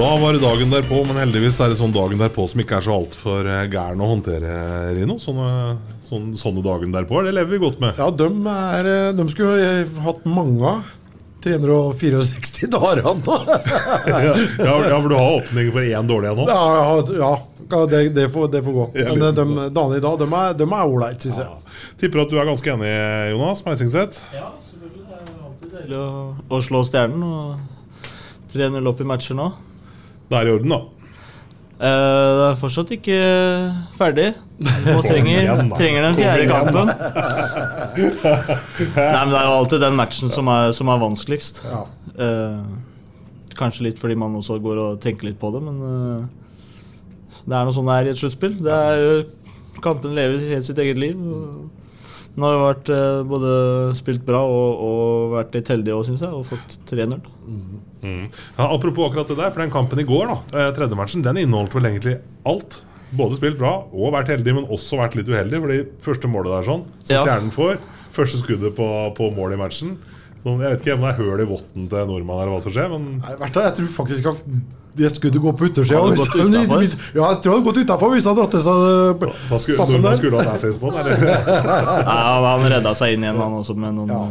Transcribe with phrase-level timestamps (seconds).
[0.00, 2.84] Da var det dagen derpå, men heldigvis er det sånn dagen derpå som ikke er
[2.86, 4.54] så altfor eh, gæren å håndtere,
[4.96, 5.18] Rino.
[5.20, 5.74] Sånne,
[6.06, 8.00] sånne, sånne dagen derpå, det lever vi godt med.
[8.00, 10.88] Ja, de, er, eh, de skulle jo eh, hatt mange av.
[11.44, 13.12] 364 dager nå.
[13.28, 13.60] da.
[14.14, 14.24] ja,
[14.64, 16.48] ja, for du har åpning for én dårlig en nå?
[16.48, 16.64] ja,
[17.20, 17.30] ja,
[17.68, 18.90] ja det, det, får, det får gå.
[18.96, 19.36] Men litt.
[19.36, 21.80] de, dagene i dag, de er, de er ålreit, syns jeg.
[22.00, 22.98] Tipper at du er ganske enig,
[23.36, 24.24] Jonas Meisingseth.
[24.32, 25.08] Ja, selvfølgelig.
[25.12, 26.12] Det er alltid deilig å,
[26.48, 29.52] å slå stjernen og 3-0 opp i matcher nå.
[30.30, 30.80] Det er i orden, da.
[31.80, 31.86] Uh,
[32.36, 33.16] det er fortsatt ikke
[33.96, 34.28] ferdig.
[34.60, 36.92] Nå trenger, trenger den fjerde kampen.
[38.94, 41.62] Nei, men Det er jo alltid den matchen som er, som er vanskeligst.
[41.64, 41.80] Ja.
[42.20, 42.60] Eh,
[43.56, 46.22] kanskje litt fordi man også går og tenker litt på det, men uh,
[47.46, 48.54] det er noe sånn det er i et sluttspill.
[48.60, 49.20] Det er jo
[49.80, 51.16] Kampen lever helt sitt eget liv.
[51.16, 51.79] og
[52.38, 53.52] Nå har vi vært, eh, både
[53.98, 57.18] spilt bra og, og vært litt heldig òg, syns jeg, og fått 3-0.
[58.00, 58.28] Mm.
[58.56, 61.74] Ja, apropos akkurat det der, for den kampen i går, da, eh, tredjematchen, den inneholdt
[61.76, 62.84] vel egentlig alt.
[63.18, 65.58] Både spilt bra og vært heldig, men også vært litt uheldig.
[65.64, 67.24] Fordi første målet der sånn, som Ja.
[67.24, 67.80] Stjernen får,
[68.14, 68.86] første skuddet på,
[69.16, 69.96] på mål i matchen
[70.44, 72.88] Jeg vet ikke om det er høl i votten til nordmann, eller hva som skjer,
[72.94, 74.38] men Nei, er, jeg tror faktisk at
[74.98, 76.00] det skuddet går på utersida.
[76.00, 79.76] Ja, jeg tror han hadde gått utafor hvis han hadde dratt til seg da skulle,
[79.78, 80.16] stappen der.
[80.18, 81.10] skulle han assist på den.
[81.24, 84.22] Nei, han, han redda seg inn igjen, han også, med noen Ja.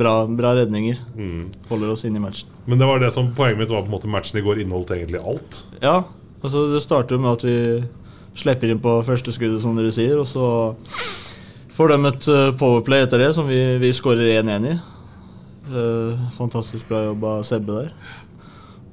[0.00, 0.98] bra, bra redninger.
[1.68, 2.48] Holder oss inn i matchen.
[2.66, 4.94] Men det var det som poenget mitt var på en måte matchen i går inneholdt
[4.96, 5.60] egentlig alt.
[5.84, 6.00] Ja,
[6.42, 7.58] altså det starter jo med at vi
[8.40, 10.48] slipper inn på første skuddet, som dere sier, og så
[11.74, 14.74] får de et eh, powerplay etter det, som vi, vi skårer 1-1 i.
[15.64, 17.92] Eh, fantastisk bra jobb av Sebbe der.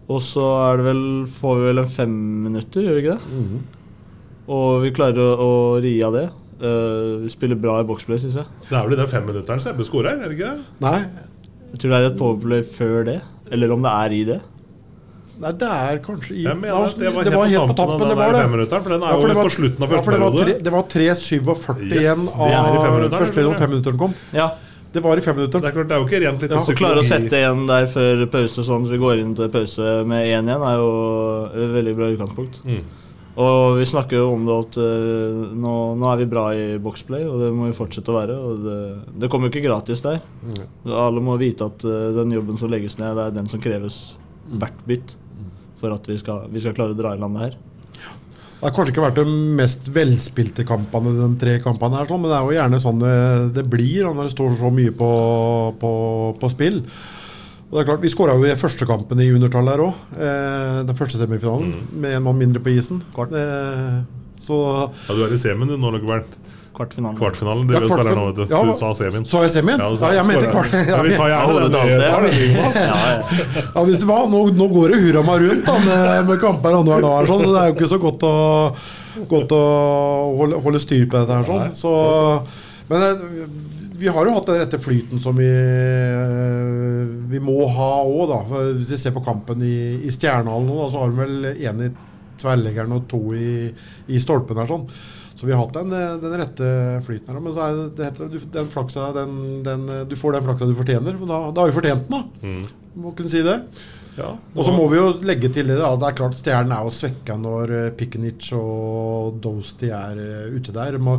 [0.09, 2.13] Og så er det vel, får vi vel en fem
[2.47, 3.61] minutter, gjør vi ikke det?
[4.51, 5.51] Og vi klarer å, å
[5.83, 6.27] ri av det.
[6.61, 8.45] Uh, vi spiller bra i boxplay, syns jeg.
[8.67, 10.65] Det er vel i den femminutteren Sebbe skårer, er det ikke det?
[10.83, 10.97] Nei,
[11.71, 13.19] Jeg tror det er et powerplay før det,
[13.55, 14.39] eller om det er i det.
[15.41, 18.35] nei, det er kanskje i mener det var det helt, var på tampen, det var
[18.35, 18.43] det.
[18.45, 20.63] for den er Ja, for jo det var- på slutten av ja, første var periode.
[20.67, 24.13] Det var 3.47 Yes, igjen er av første periode når femminutteren kom.
[24.33, 24.49] Ja,
[24.91, 26.59] Det var i Det er klart, det er jo ikke rent litt Ja.
[26.59, 30.01] Å klare å sette igjen der før pause, sånn at vi går inn til pause
[30.03, 30.89] med 1 igjen, er jo
[31.47, 32.59] et veldig bra utgangspunkt.
[32.65, 32.81] Mm.
[33.39, 37.23] Og vi snakker jo om det at eh, nå, nå er vi bra i boxplay,
[37.23, 38.35] og det må vi fortsette å være.
[38.35, 38.79] Og det,
[39.23, 40.19] det kommer jo ikke gratis der.
[40.91, 44.01] Alle må vite at eh, den jobben som legges ned, det er den som kreves
[44.51, 45.15] hvert bytt
[45.79, 47.55] for at vi skal, vi skal klare å dra i land det her.
[48.61, 49.23] Det har kanskje ikke vært de
[49.57, 53.15] mest velspilte kampene, de tre kampene her, sånn, men det er jo gjerne sånn det,
[53.55, 55.07] det blir når det står så mye på,
[55.81, 55.93] på,
[56.37, 56.77] på spill.
[57.71, 60.05] Og det er klart, Vi skåra jo i første kampen i undertall her òg.
[60.13, 61.73] Eh, den første semifinalen,
[62.03, 63.01] med en mann mindre på isen.
[63.17, 64.01] Eh,
[64.37, 64.57] så
[65.07, 66.37] Ja, du er i semien du nå, Løkkebernt.
[66.75, 67.17] Kvartfinalen.
[67.19, 67.65] Kvartfinalen.
[67.67, 68.43] De Ja, vil spille nå, vet du.
[68.53, 69.25] Ja, Du sa semien.
[69.27, 69.81] Så jeg semien?
[69.81, 70.71] Ja, Ja, jeg mente Kvartfinalen kvart.
[70.87, 72.31] Ja, vi tar gjerne det.
[72.31, 72.47] Vi.
[72.61, 73.65] Ja, ja.
[73.75, 74.19] Ja, vet du hva?
[74.31, 77.51] Nå, nå går det hurra meg rundt da, med, med kamper annenhver dag, sånn, så
[77.53, 78.33] det er jo ikke så godt å,
[79.35, 79.61] godt å
[80.39, 81.41] holde, holde styr på dette.
[81.41, 81.75] her sånn.
[81.75, 81.91] Så,
[82.91, 83.25] men eh,
[84.01, 88.39] vi har jo hatt den rette flyten som vi, eh, vi må ha òg, da.
[88.49, 89.75] For Hvis vi ser på kampen i,
[90.07, 91.91] i Stjernehallen nå, da, så har de vel én i
[92.41, 93.67] tverrleggeren og to i,
[94.09, 94.69] i stolpen her.
[94.71, 94.87] sånn.
[95.41, 96.67] Så vi har hatt den, eh, den rette
[97.01, 97.39] flyten her.
[97.41, 100.75] Men så er det, heter, du, den flaksa, den, den, du får den flaksa du
[100.77, 101.17] fortjener.
[101.17, 102.67] Da, da har vi fortjent den, da.
[103.01, 103.55] Må kunne si det.
[104.19, 105.79] Ja, Og så må vi jo legge til det.
[105.79, 105.95] Da.
[105.97, 110.75] Det er klart Stjernen er jo svekka når uh, Pikenic og Dosti er eh, ute
[110.75, 110.99] der.
[110.99, 111.15] De,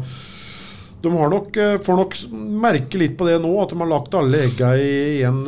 [1.03, 2.15] de har nok, eh, får nok
[2.63, 4.93] merke litt på det nå, at de har lagt alle egga i
[5.27, 5.43] én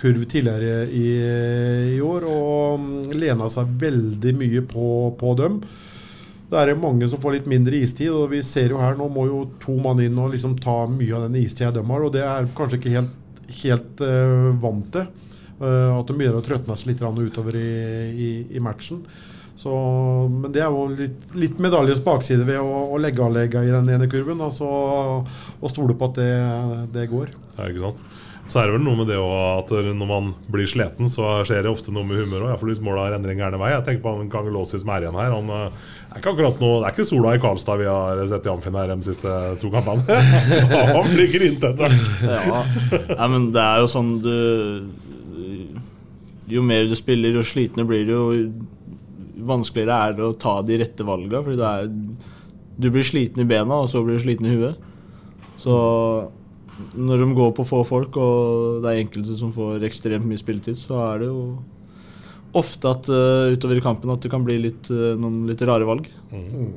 [0.00, 1.06] kurv tidligere i,
[1.94, 2.26] i år.
[2.26, 4.90] Og mm, lena seg veldig mye på,
[5.22, 5.62] på dem.
[6.52, 9.06] Det er det mange som får litt mindre istid, og vi ser jo her nå
[9.08, 12.12] må jo to mann inn og liksom ta mye av den istida de har, og
[12.12, 13.14] det er kanskje ikke helt,
[13.62, 15.06] helt uh, vant til.
[15.62, 17.70] Uh, at de begynner å trøtne seg litt utover i,
[18.12, 19.00] i, i matchen.
[19.56, 19.72] Så,
[20.28, 23.72] men det er jo litt, litt medaljes bakside ved å, å legge av legga i
[23.72, 24.44] den ene kurven.
[24.44, 26.32] Altså, og stole på at det,
[26.98, 27.32] det går.
[27.56, 28.04] Ja, ikke sant?
[28.50, 31.70] Så er det vel noe med det at når man blir sliten, så skjer det
[31.70, 32.58] ofte noe med humøret.
[32.58, 35.18] For hvis måla renner en gæren vei Jeg tenker på han Kangelåsi som er igjen
[35.20, 35.30] her.
[35.36, 38.48] Han eh, er ikke akkurat noe Det er ikke sola i Karlstad vi har sett
[38.48, 40.18] i Amfin her de siste to kampene.
[40.96, 41.96] han blir grint etter
[42.26, 42.64] Ja.
[43.14, 44.36] Nei, men det er jo sånn du
[46.50, 50.82] Jo mer du spiller, jo slitne blir du, jo vanskeligere er det å ta de
[50.82, 51.40] rette valga.
[51.46, 51.90] Fordi det er
[52.82, 54.88] Du blir sliten i bena, og så blir du sliten i huet.
[55.62, 55.74] Så
[56.94, 60.78] når de går på få folk, og det er enkelte som får ekstremt mye spilletid,
[60.80, 61.44] så er det jo
[62.58, 65.88] ofte at uh, utover i kampen at det kan bli litt, uh, noen litt rare
[65.88, 66.08] valg.
[66.32, 66.74] Mm.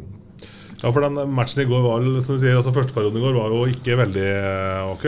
[0.81, 3.37] Ja, for den matchen i går var som du sier, altså Første perioden i går
[3.37, 4.25] var jo ikke veldig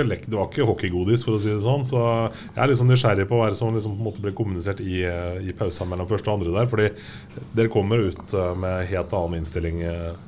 [0.07, 1.83] lek, Det var ikke hockeygodis, for å si det sånn.
[1.87, 5.03] Så jeg er liksom nysgjerrig på hva som liksom på en måte ble kommunisert i,
[5.03, 6.71] i pausen mellom første og andre der.
[6.71, 6.87] Fordi
[7.57, 9.83] dere kommer ut med helt annen innstilling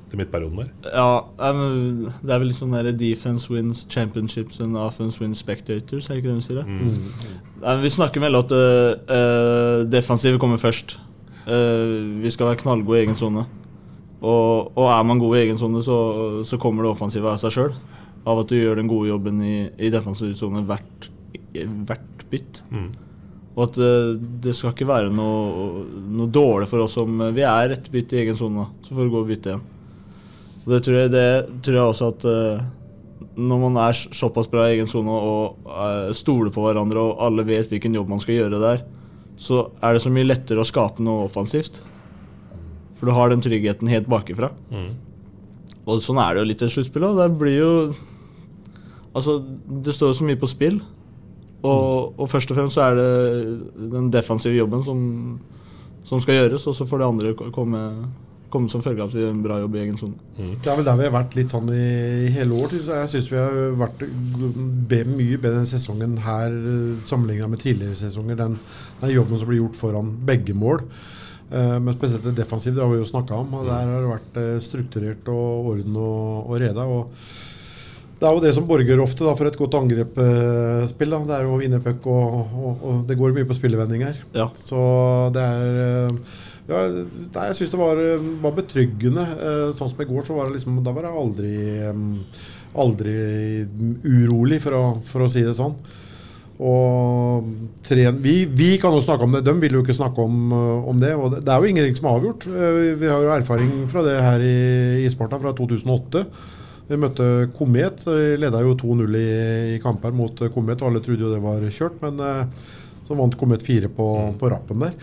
[0.10, 0.72] til midtperioden der.
[0.94, 6.24] Ja, det er vel sånn der defense wins championships and offense wins spectators, er det
[6.24, 6.66] ikke det de sier?
[6.66, 7.80] Mm.
[7.84, 10.98] Vi snakker vel at uh, defensivet kommer først.
[11.48, 13.46] Uh, vi skal være knallgode i egen sone.
[14.20, 15.98] Og, og, er man god i egen sone, så,
[16.48, 17.76] så, kommer det offensive av seg sjøl.
[18.28, 21.08] Av at du gjør den gode jobben i, i defensiv sone hvert,
[21.56, 22.64] hvert bytt.
[22.74, 22.90] Mm.
[23.56, 27.76] Og at uh, det skal ikke være noe, noe, dårlig for oss om vi er
[27.76, 28.68] ett bytt i egen sone.
[28.84, 29.66] Så får vi gå og bytte igjen.
[30.66, 31.30] Og det tror jeg, det
[31.66, 32.68] tror jeg også at uh,
[33.40, 37.72] når man er såpass bra i egen sone og stoler på hverandre og alle vet
[37.72, 38.84] hvilken jobb man skal gjøre der,
[39.40, 41.80] så er det så mye lettere å skape noe offensivt.
[43.00, 44.52] For du har den tryggheten helt bakifra.
[44.74, 44.92] Mm.
[45.88, 47.20] Og sånn er det jo litt i sluttspillet.
[47.20, 47.74] Det blir jo
[49.10, 50.76] Altså, det står jo så mye på spill.
[51.66, 55.00] Og, og, først og fremst så er det den defensive jobben som,
[56.08, 57.82] som skal gjøres, og så får det andre komme,
[58.54, 60.16] komme som følge av at vi gjør en bra jobb i egen sone.
[60.38, 60.54] Mm.
[60.64, 62.78] Det er vel der vi har vært litt sånn i hele år.
[62.80, 66.56] Jeg syns vi har vært be, mye bedre denne sesongen her
[67.10, 68.40] sammenligna med tidligere sesonger.
[68.40, 68.60] Den,
[69.02, 70.86] den, jobben som blir gjort foran begge mål.
[71.50, 73.54] Uh, men spesielt det defensive, det har vi jo snakka om.
[73.58, 76.86] og Der har det vært uh, strukturert og orden og, og reda.
[76.86, 77.16] og
[78.20, 81.16] det er jo det som borger ofte da, for et godt angrepsspill.
[81.16, 84.20] Uh, det er å vinne puck, og, og, og, det går mye på spillevendinger.
[84.36, 84.50] Ja.
[84.60, 84.80] Så
[85.34, 86.10] det er
[86.70, 88.02] ja, nei, Jeg syns det var,
[88.44, 89.24] var betryggende.
[89.74, 91.56] sånn som i går, så var det liksom Da var jeg aldri,
[92.84, 93.16] aldri
[94.04, 95.74] urolig, for å, for å si det sånn.
[96.60, 97.46] Og
[97.88, 100.98] tren, vi, vi, kan jo snakke om det, de vil jo ikke snakke om, om,
[101.00, 101.14] det.
[101.16, 102.48] Og det er jo ingenting som er avgjort.
[102.52, 104.58] Eh, vi har jo erfaring fra det her i,
[105.06, 106.26] i Sparta fra 2008.
[106.90, 108.04] Vi møtte Komet.
[108.42, 109.30] Leda jo 2-0 i,
[109.78, 112.02] i kamper mot Komet, og alle trodde jo det var kjørt.
[112.04, 112.68] Men eh,
[113.08, 114.08] så vant Komet 4 på,
[114.42, 114.98] på rappen der.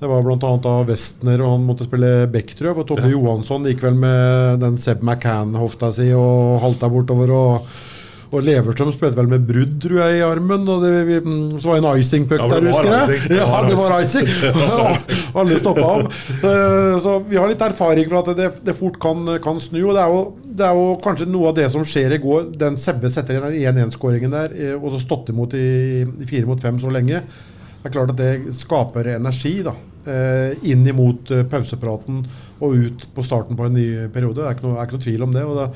[0.00, 0.36] Det var bl.a.
[0.68, 2.78] av Westner, og han måtte spille back, tror jeg.
[2.80, 3.12] For Toppe ja.
[3.12, 7.32] Johansson gikk vel med den Seb McCann-hofta si og halta bortover.
[7.36, 7.68] og
[8.34, 10.64] og Leverstrøm spilte vel med brudd, tror jeg, i armen.
[10.72, 13.20] Og det, vi, mm, så var det en icing-puck ja, der, husker jeg.
[13.38, 14.30] Ja, det var icing!
[15.38, 16.06] Alle stoppa av.
[16.36, 19.80] Eh, så vi har litt erfaring for at det, det fort kan, kan, snu.
[19.84, 22.48] Og det er, jo, det er, jo, kanskje noe av det som skjer i går.
[22.58, 25.68] Den Sebbe setter inn den 1-1-skåringen der, eh, og så stått imot i,
[26.02, 27.22] i fire mot fem så lenge.
[27.76, 29.76] Det er klart at det skaper energi da,
[30.10, 32.24] eh, inn imot pausepraten
[32.56, 34.40] og ut på starten på en ny periode.
[34.40, 35.44] Det er ikke noe, er ikke noe tvil om det.
[35.44, 35.66] Og det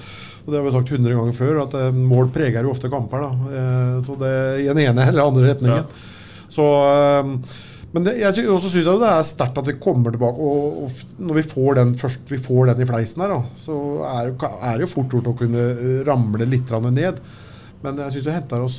[0.50, 3.26] og det har vi sagt 100 ganger før, at eh, mål preger jo ofte kamper.
[3.26, 3.58] Da.
[3.58, 5.84] Eh, så det I den ene eller andre retningen.
[5.84, 6.46] Ja.
[6.50, 7.58] Så eh,
[7.90, 10.38] men det, jeg også synes det er sterkt at vi kommer tilbake.
[10.38, 13.78] Og, og når vi får den først, vi får den i fleisen her, da, så
[14.06, 15.64] er, er det jo fort gjort å kunne
[16.06, 17.18] ramle litt ned.
[17.82, 18.76] Men jeg syns vi henter oss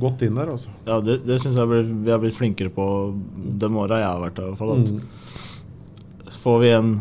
[0.00, 0.50] godt inn der.
[0.56, 0.74] Også.
[0.88, 2.88] Ja, det, det syns jeg vi har blitt flinkere på
[3.62, 4.50] de åra jeg har vært her.
[4.50, 6.34] I hvert fall, at mm.
[6.38, 6.92] Får vi en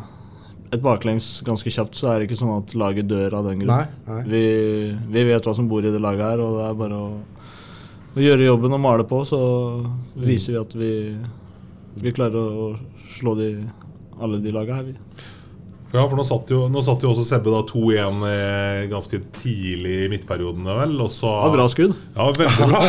[0.74, 3.72] et baklengs ganske kjapt, så er det ikke sånn at laget dør av den grunn.
[3.72, 4.22] Nei, nei.
[4.28, 4.44] Vi,
[5.14, 7.10] vi, vet hva som bor i det laget her, og det er bare å,
[8.18, 9.40] å gjøre jobben og male på, så
[10.20, 10.92] viser vi at vi,
[12.04, 12.70] vi klarer å
[13.18, 13.52] slå de,
[14.20, 14.98] alle de laga her, vi.
[15.94, 20.10] Ja, for nå satt jo, nå satt jo også Sebbe da 2-1 ganske tidlig i
[20.12, 20.68] midtperioden.
[20.68, 21.94] vel så, ja, Bra skudd.
[22.18, 22.82] Ja, veldig bra.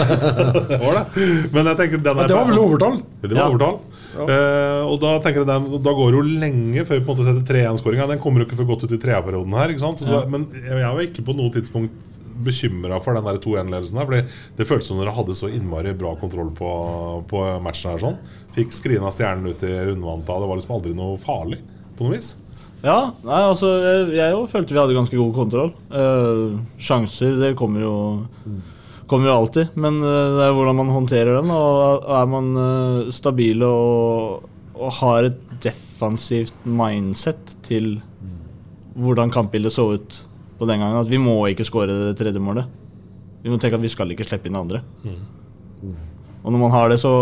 [0.66, 1.28] det var det.
[1.54, 2.98] Men jeg tenker den er, Det var vel overtall?
[3.22, 3.46] Det var ja.
[3.52, 3.78] overtall.
[4.14, 4.24] Ja.
[4.24, 7.18] Uh, og da tenker jeg den, da går det jo lenge før vi på en
[7.18, 8.08] måte setter 3-1-skåringa.
[8.12, 9.74] Den kommer jo ikke for godt ut i tredjeperioden her.
[9.78, 10.22] Så, ja.
[10.30, 14.08] Men jeg var ikke på noe tidspunkt bekymra for den 2-1-ledelsen her.
[14.08, 16.72] Fordi det føltes som dere hadde så innmari bra kontroll på,
[17.30, 18.02] på matchen her.
[18.04, 18.20] sånn
[18.56, 20.38] Fikk skrina stjernen ut i rundvanta.
[20.40, 21.60] Det var liksom aldri noe farlig
[21.98, 22.34] på noe vis.
[22.78, 25.70] Ja, nei, altså jeg, jeg følte vi hadde ganske god kontroll.
[25.90, 27.94] Uh, sjanser, det kommer jo
[28.46, 28.66] mm
[29.08, 31.52] kommer jo alltid, men eh, det er hvordan man håndterer den.
[31.54, 32.50] Og er man
[33.14, 37.96] stabil og, og, har et defensivt mindset til
[38.98, 40.20] hvordan kampbildet så ut
[40.58, 41.00] på den gangen.
[41.00, 42.68] At vi må ikke skåre det tredje målet.
[43.42, 44.82] Vi må tenke at vi skal ikke slippe inn det andre.
[46.42, 47.12] Og når man har det, så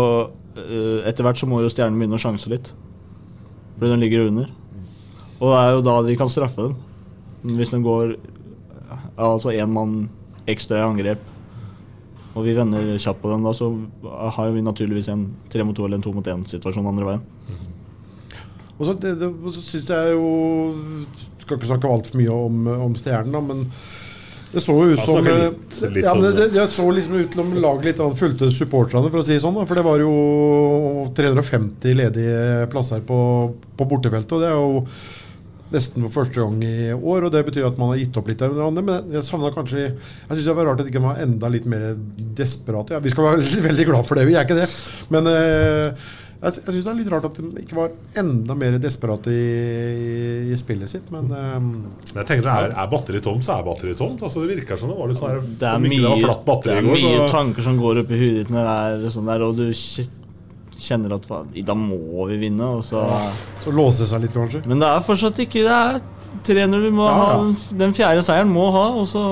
[0.57, 2.73] eh, Etter hvert så må jo stjernen begynne å sjanse litt.
[3.77, 4.49] Fordi den ligger under.
[5.37, 6.77] Og det er jo da de kan straffe dem.
[7.57, 8.15] Hvis den går
[9.17, 10.07] altså én mann
[10.49, 11.21] ekstra i angrep,
[12.37, 13.71] og vi vender kjapt på den, da så
[14.37, 17.23] har vi naturligvis en tre mot to eller en to mot én-situasjon andre veien.
[18.77, 20.25] Og så, det, det, så syns jeg jo
[21.41, 23.63] Skal ikke snakke altfor mye om, om Stjernen, da, men
[24.47, 26.45] det så jo ut som eh, litt- litt ja, det, det.
[26.53, 29.41] det så liksom ut til om laget litt annet fulgte supporterne, for å si det
[29.43, 29.57] sånn.
[29.59, 30.13] Da, for det var jo
[31.17, 33.17] 350 ledige plasser på,
[33.77, 34.37] på bortefeltet.
[34.37, 34.85] Og det er jo
[35.73, 38.41] nesten for første gang i år, og det betyr at man har gitt opp litt.
[38.45, 41.23] av hverandre, Men jeg savna kanskje Jeg syns det var rart at ikke man var
[41.25, 41.89] enda litt mer
[42.37, 42.95] desperate.
[42.95, 44.69] Ja, vi skal være veldig glad for det, vi er ikke det.
[45.13, 46.07] Men eh,
[46.37, 50.51] jeg, jeg syns det er litt rart at de ikke var enda mer desperate i,
[50.53, 51.69] i spillet sitt, men eh,
[52.13, 54.21] jeg tenker er, er batteri tomt, så er batteri tomt.
[54.21, 56.75] Altså, det virker som det var litt sånn her Det er mye, det flatt batteri
[56.75, 59.15] det er mye går, så tanker som går opp i huet ditt når det er
[59.17, 60.07] sånn der, og du kj-
[60.77, 61.27] kjenner at
[61.65, 63.01] da må vi vinne, og så
[63.63, 64.61] så låser det seg litt, kanskje.
[64.69, 65.99] Men det er fortsatt ikke Det er
[66.47, 67.27] 300 vi må Ja, ha.
[67.33, 67.43] ja.
[67.43, 69.23] Den, den fjerde seieren må ha, og så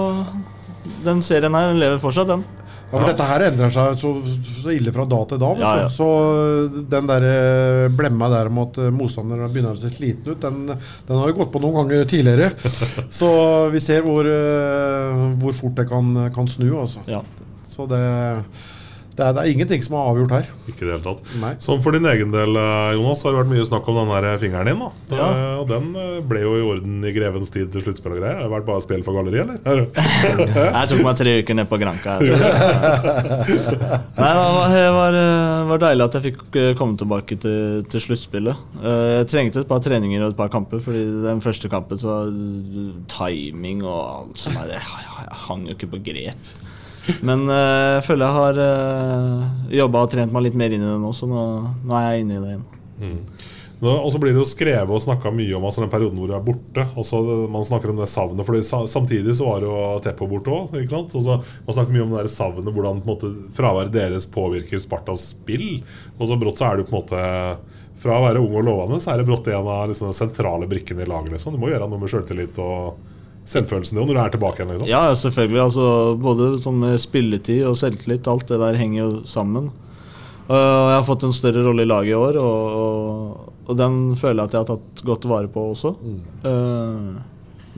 [1.05, 2.43] Den serien her lever fortsatt, den.
[2.85, 4.09] Ja, for dette her endrer seg så,
[4.61, 5.47] så ille fra da til da.
[5.59, 5.87] Ja, ja.
[5.91, 10.29] Så øh, den der øh, blemma der om at øh, motstanderen begynner å se sliten
[10.31, 12.51] ut, den, den har jo gått på noen ganger tidligere.
[13.19, 13.31] Så
[13.73, 14.29] vi ser hvor,
[15.41, 16.69] hvor fort det kan, kan snu.
[16.85, 17.01] Altså.
[17.09, 17.23] Ja.
[17.67, 18.03] Så det,
[19.15, 20.45] det, er, det er ingenting som er avgjort her.
[20.67, 21.22] Ikke i det hele tatt.
[21.41, 21.53] Nei.
[21.63, 24.25] Som for din egen del, eh, Jonas, har det vært mye snakk om den der
[24.41, 24.81] fingeren din.
[25.10, 25.27] da Ja.
[25.29, 28.36] Eh, Og den eh, ble jo i orden i grevens tid til sluttspill og greier.
[28.41, 29.86] Har det vært bare spill for galleriet, eller?
[30.75, 32.27] Jeg tok meg tre uker ned på granka Nei,
[34.31, 37.60] det var, det var, eh, var deilig at jeg fikk eh, komme tilbake til,
[37.91, 38.55] til sluttspillet.
[38.81, 42.07] Eh, Jeg trengte et par treninger og et par kamper, Fordi den første kampen så
[42.12, 42.24] var
[43.12, 44.84] timing og alt som er jeg
[45.45, 46.39] hang jo ikke på grep.
[47.25, 49.43] Men eh, jeg føler jeg har uh,
[49.74, 51.43] jobba og trent meg litt mer inn i det nå, så nå,
[51.85, 52.65] nå er jeg inne i det igjen.
[52.95, 53.17] Mm.
[53.91, 56.35] og så blir det jo skrevet og snakka mye om altså, den perioden hvor du
[56.38, 56.85] er borte.
[56.95, 57.21] Og så
[57.51, 58.47] man snakker om det savnet.
[58.47, 60.75] For samtidig så var jo Teppo borte òg.
[60.75, 65.83] Man snakker mye om det savnet, hvordan på en måte, fraværet deres påvirker Spartas spill.
[66.17, 67.25] Og så brått så er du på en måte
[68.01, 70.67] Fra å være ung og lovende, så er det brått en av liksom, de sentrale
[70.67, 71.31] brikkene i laget.
[71.35, 71.55] Liksom.
[71.55, 72.97] Du må gjøre noe med sjøltillit og
[73.49, 74.73] selvfølelsen din når du er tilbake igjen.
[74.73, 74.89] Liksom.
[74.89, 75.61] Ja, selvfølgelig.
[75.67, 75.87] Altså,
[76.21, 79.69] både sånn spilletid og selvtillit, alt det der henger jo sammen.
[80.45, 84.43] Og jeg har fått en større rolle i laget i år, og, og, den føler
[84.43, 85.95] jeg at jeg har tatt godt vare på også.
[86.45, 87.07] Eh,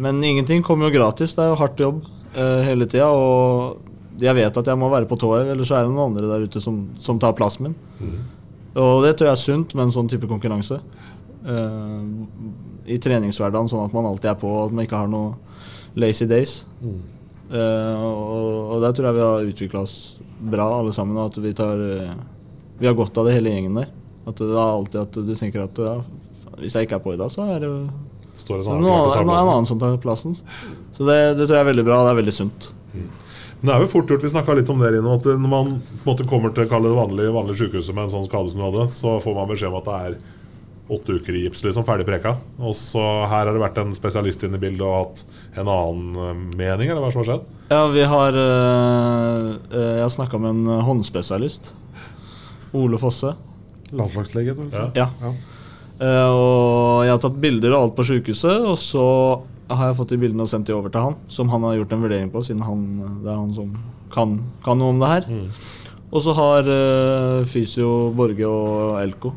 [0.04, 1.36] men ingenting kommer jo gratis.
[1.36, 2.02] Det er jo hardt jobb
[2.36, 3.08] eh, hele tida.
[3.08, 6.28] Og jeg vet at jeg må være på tå, ellers så er det noen andre
[6.28, 7.78] der ute som, som tar plassen min.
[8.78, 10.82] Og det tror jeg er sunt med en sånn type konkurranse.
[11.48, 15.36] Eh, I treningshverdagen, sånn at man alltid er på, at man ikke har noe
[16.00, 16.60] lazy days.
[16.84, 19.98] Eh, og, og der tror jeg vi har utvikla oss
[20.52, 22.18] bra alle sammen, og at vi tar eh,
[22.78, 23.88] Vi har godt av det hele gjengen der.
[24.28, 25.96] At det er alltid at du tenker at ja,
[26.60, 27.72] hvis jeg ikke er på i dag, så er det
[28.38, 30.36] Står det så sånn noen, klar til en annen som tar plassen.
[30.94, 32.68] Så det, det tror jeg er veldig bra, og det er veldig sunt.
[32.94, 35.72] Men det er jo fort gjort, vi snakka litt om det inne, at når man
[35.80, 38.66] på en måte kommer til det vanlige, vanlige sykehuset med en sånn skade som du
[38.68, 40.20] hadde, så får man beskjed om at det er
[40.88, 42.36] åtte uker i gips, liksom, ferdig preka.
[42.60, 45.26] Og så her har det vært en spesialist inne i bildet og hatt
[45.60, 47.50] en annen eh, mening, eller hva som har skjedd?
[47.74, 51.74] Ja, vi har eh, eh, Jeg har snakka med en håndspesialist.
[52.78, 53.34] Ole Fosse.
[53.92, 54.70] Landslagslegen.
[54.72, 54.92] eller?
[54.96, 55.10] Ja.
[55.98, 59.08] Eh, og jeg har tatt bilder og alt på sykehuset, og så
[59.68, 61.96] har jeg fått de bildene og sendt de over til han, som han har gjort
[61.96, 62.86] en vurdering på, siden han,
[63.26, 63.74] det er han som
[64.14, 65.28] kan, kan noe om det her.
[66.08, 69.34] Og så har uh, Fysio, Borge og Elko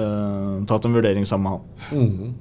[0.00, 2.00] eh, tatt en vurdering sammen med han.
[2.00, 2.34] Mhm.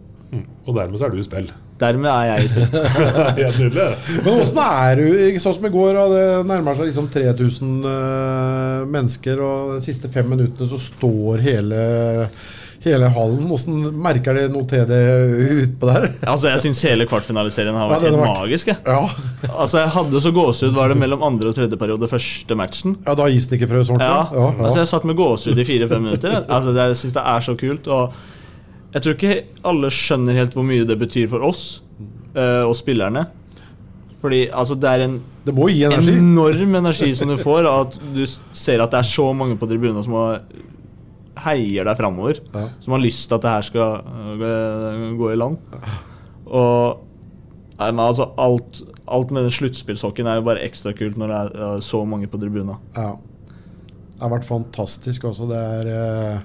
[0.65, 1.47] Og dermed så er du i spill.
[1.79, 2.75] Dermed er jeg i spill.
[3.39, 3.88] Helt nydelig.
[4.25, 8.83] Men åssen er du Sånn som i går, og det nærmer seg liksom 3000 uh,
[8.89, 11.81] mennesker, og de siste fem minuttene så står hele,
[12.85, 13.47] hele hallen.
[13.49, 14.99] Hvordan merker det noe til det
[15.65, 16.07] utpå der?
[16.27, 18.67] altså, jeg syns hele kvartfinaliserien har vært ja, helt vært- magisk.
[18.67, 18.77] Jeg.
[18.85, 22.97] Ja, Altså, jeg hadde så gåsehud var det mellom andre og tredje periode første matchen.
[23.05, 26.01] ja da isen ikke frø sånt, Ja, Ja, Altså, jeg satt med gåsehud i fire-fem
[26.03, 26.45] minutter.
[26.49, 27.87] Altså, det, jeg synes det er så kult.
[27.87, 28.13] Og
[28.93, 31.81] jeg tror ikke alle skjønner helt hvor mye det betyr for oss
[32.35, 33.25] eh, og spillerne.
[34.21, 36.15] Fordi altså, det er en Det energi.
[36.17, 39.67] enorm energi som du får, og at du ser at det er så mange på
[39.69, 40.41] tribunen som har-
[41.43, 42.39] heier deg framover.
[42.53, 42.67] Ja.
[42.83, 43.97] Som har lyst til at det her skal
[44.39, 45.57] øh, gå- i land.
[46.45, 47.01] Og
[47.79, 51.39] nei, men altså, alt, alt med den sluttspillshockeyen er jo bare ekstra kult når det
[51.41, 52.75] er øh, så mange på tribunen.
[52.95, 53.11] Ja.
[54.15, 55.47] Det har vært fantastisk også.
[55.51, 56.39] Det er eh,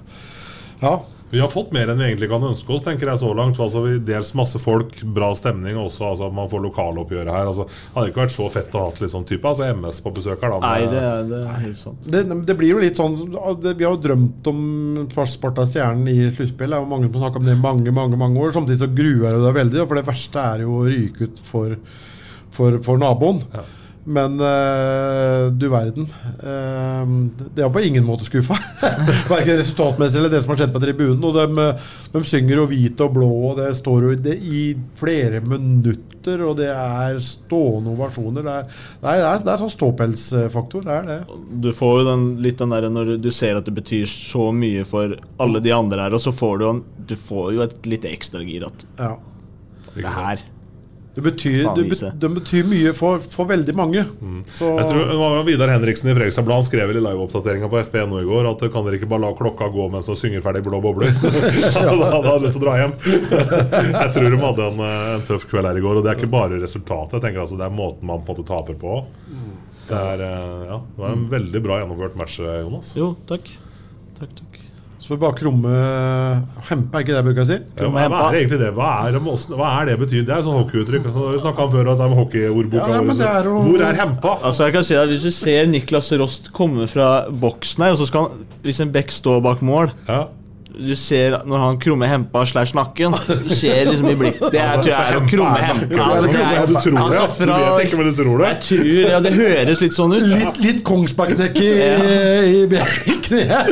[0.81, 0.95] Ja.
[1.31, 3.59] Vi har fått mer enn vi egentlig kan ønske oss, tenker jeg så langt.
[3.63, 7.47] Altså, vi Dels masse folk, bra stemning, og også altså, at man får lokaloppgjøret her.
[7.47, 10.01] Altså, det hadde ikke vært så fett å ha til litt sånn type altså, MS
[10.03, 10.59] på besøk her, da.
[10.65, 12.11] Nei, det er, det er helt sant.
[12.11, 13.17] Det, det blir jo litt sånn
[13.63, 14.61] det, Vi har jo drømt om
[15.31, 16.73] Sparta Stjernen i sluttspill.
[16.73, 18.55] Det er jo mange som har snakket om det i mange mange, mange år.
[18.55, 21.77] Samtidig så gruer jeg deg veldig, for det verste er jo å ryke ut for,
[22.51, 23.45] for, for naboen.
[24.03, 26.07] Men uh, du verden.
[26.41, 28.57] Uh, det er på ingen måte skuffa.
[29.29, 31.21] Verken resultatmessig eller det som har skjedd på tribunen.
[31.27, 31.65] Og de,
[32.15, 34.63] de synger jo hvit og blå, og det står jo det i
[34.99, 36.41] flere minutter.
[36.47, 38.45] Og det er stående ovasjoner.
[38.45, 40.87] Det er, det er, det er, det er sånn ståpelsfaktor.
[40.87, 41.19] Det er det.
[41.67, 44.85] Du får jo den, litt den der når du ser at det betyr så mye
[44.87, 48.09] for alle de andre her, og så får du, en, du får jo et lite
[48.09, 49.13] ekstra gir at Ja.
[49.93, 50.41] det her
[51.11, 54.03] Det betyr, det, be, det betyr mye for, for veldig mange.
[54.55, 58.21] Så Jeg tror det var Vidar Henriksen i Fredrikstad Blad skrev i liveoppdateringa på FPNO
[58.21, 60.79] i går at kan dere ikke bare la klokka gå mens de synger ferdig Blå
[60.83, 61.11] bobler?
[61.75, 62.95] da hadde han lyst til å dra hjem.
[63.01, 65.99] Jeg tror de hadde en, eh, en tøff kveld her i går.
[65.99, 67.17] Og det er ikke bare resultatet.
[67.19, 69.01] Jeg tenker altså Det er måten man på en måte taper på.
[69.91, 72.95] Det, er, eh, ja, det var en veldig bra gjennomført match, Jonas.
[72.95, 73.51] Jo, takk.
[74.15, 74.61] Takk, takk.
[75.01, 75.69] Så får vi bare krumme
[76.69, 77.55] Hempe, er ikke det jeg bruker å si?
[77.79, 78.67] Ja, hva er egentlig det?
[78.77, 79.15] Hva er,
[79.57, 80.25] hva er det betyr?
[80.27, 81.07] Det er jo sånn hockeyuttrykk.
[81.09, 83.97] Altså, Vi snakka om før at det er hockeyordboka Ja, ja, er jo- Hvor er
[83.97, 84.35] hempa?
[84.45, 87.97] Altså jeg kan si at Hvis du ser Niklas Rost komme fra boksen her, og
[87.97, 90.27] så skal han, hvis en bekk står bak mål Ja.
[90.81, 94.81] Du ser når han krummer hempa slash nakken Du ser liksom i blikket Det er,
[94.81, 96.07] tror jeg er å krumme hempa.
[96.07, 97.21] Altså, ja, du tror det, ja.
[97.25, 98.49] altså, Du vet ikke, men du tror det.
[98.49, 100.27] Jeg tror, ja, Det høres litt sånn ut.
[100.31, 101.69] Litt, litt Kongsberg-knekk i,
[102.49, 102.81] i,
[103.13, 103.71] i kneet.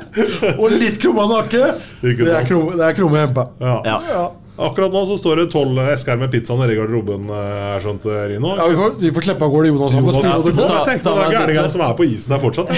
[0.60, 1.74] Og litt krumma nakke.
[2.02, 3.48] Det er krumme, det krumme Hempe.
[3.62, 4.28] Ja.
[4.52, 4.62] Ja.
[4.64, 4.68] Ja.
[4.68, 7.24] Akkurat nå så står det tolv esker med pizza nede i garderoben.
[7.30, 8.54] eh, Er sånt, eh, Rino.
[8.56, 9.92] Ja, vi, får, vi får slippe av gårde Jonas.
[9.96, 10.56] Jonas, spise det det.
[10.58, 10.76] går.
[10.76, 12.68] Jeg tenkte Ta- ta det er gærningene som er på isen der fortsatt.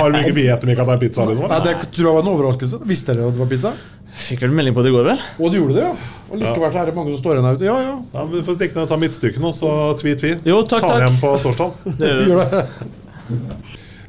[0.00, 1.26] Har vi ikke vet om ikke at det er pizza?
[1.28, 2.80] liksom Nei, det tror jeg var en overraskelse.
[2.88, 3.72] Visste dere at det var pizza?
[4.20, 5.20] Fikk vel melding på det i går, vel?
[5.38, 5.92] Og du gjorde det, ja.
[6.30, 7.64] Og likevel så er det mange som står igjen her ute.
[7.68, 7.94] Ja, ja.
[8.14, 10.32] Ja, men Vi får stikke ned og ta midtstykken, og så tvi-tvi.
[10.44, 10.98] Jo, takk, Ta takk.
[10.98, 11.70] den hjem på torsdag.
[12.00, 12.10] Det.
[12.26, 12.66] Gjør det.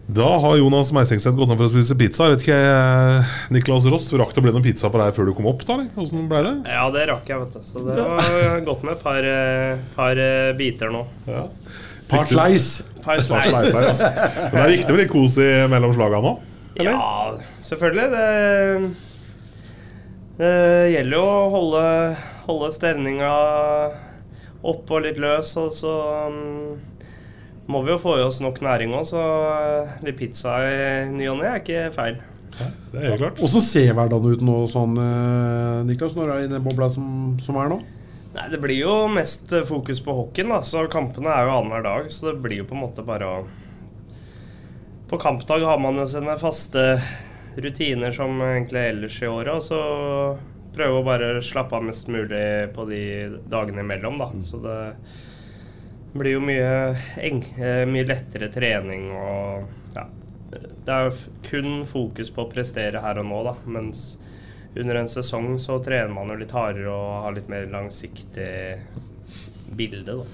[0.07, 2.25] Da har Jonas Meisengseth gått ned for å spise pizza.
[2.27, 5.29] Jeg vet ikke, eh, Niklas Ross, rakk det å bli noen pizza på deg før
[5.29, 5.63] du kom opp?
[5.67, 5.77] da?
[5.95, 6.55] Hvordan ble det?
[6.73, 7.61] Ja, det rakk jeg, vet du.
[7.63, 11.05] Så det har gått med et par, eh, par eh, biter nå.
[11.27, 11.45] Ja.
[12.11, 12.83] Par slice.
[13.05, 14.01] Par Par slice.
[14.01, 14.09] ja.
[14.51, 16.33] Men det er viktig med litt kos i mellom slaga nå?
[16.75, 16.91] eller?
[16.91, 18.11] Ja, selvfølgelig.
[18.11, 18.91] Det,
[20.41, 20.53] det
[20.91, 21.83] gjelder jo å holde,
[22.47, 23.31] holde stevninga
[24.61, 25.93] oppe og litt løs, og så
[26.31, 26.90] mm,
[27.71, 31.29] må vi jo få i oss nok næring òg, så eh, litt pizza i ny
[31.31, 32.19] og ne er ikke feil.
[32.91, 33.39] Det er klart.
[33.43, 37.07] Åssen ser hverdagen ut nå, sånn, eh, Niklas, når du er i den bobla som,
[37.41, 37.79] som er nå?
[38.35, 41.87] Nei, Det blir jo mest eh, fokus på hockeyen, da, så kampene er jo annenhver
[41.87, 42.11] dag.
[42.11, 43.41] Så det blir jo på en måte bare å
[45.11, 46.85] På kampdag har man jo sine faste
[47.59, 49.81] rutiner som egentlig ellers i året, og så
[50.71, 53.01] prøve å bare slappe av mest mulig på de
[53.51, 54.29] dagene imellom, da.
[54.47, 54.77] Så det
[56.13, 60.07] blir jo mye, eng eh, mye lettere trening og ja.
[60.51, 63.53] Det er kun fokus på å prestere her og nå, da.
[63.71, 64.17] Mens
[64.75, 68.51] under en sesong så trener man jo litt hardere og har litt mer langsiktig
[69.77, 70.25] bilde, da.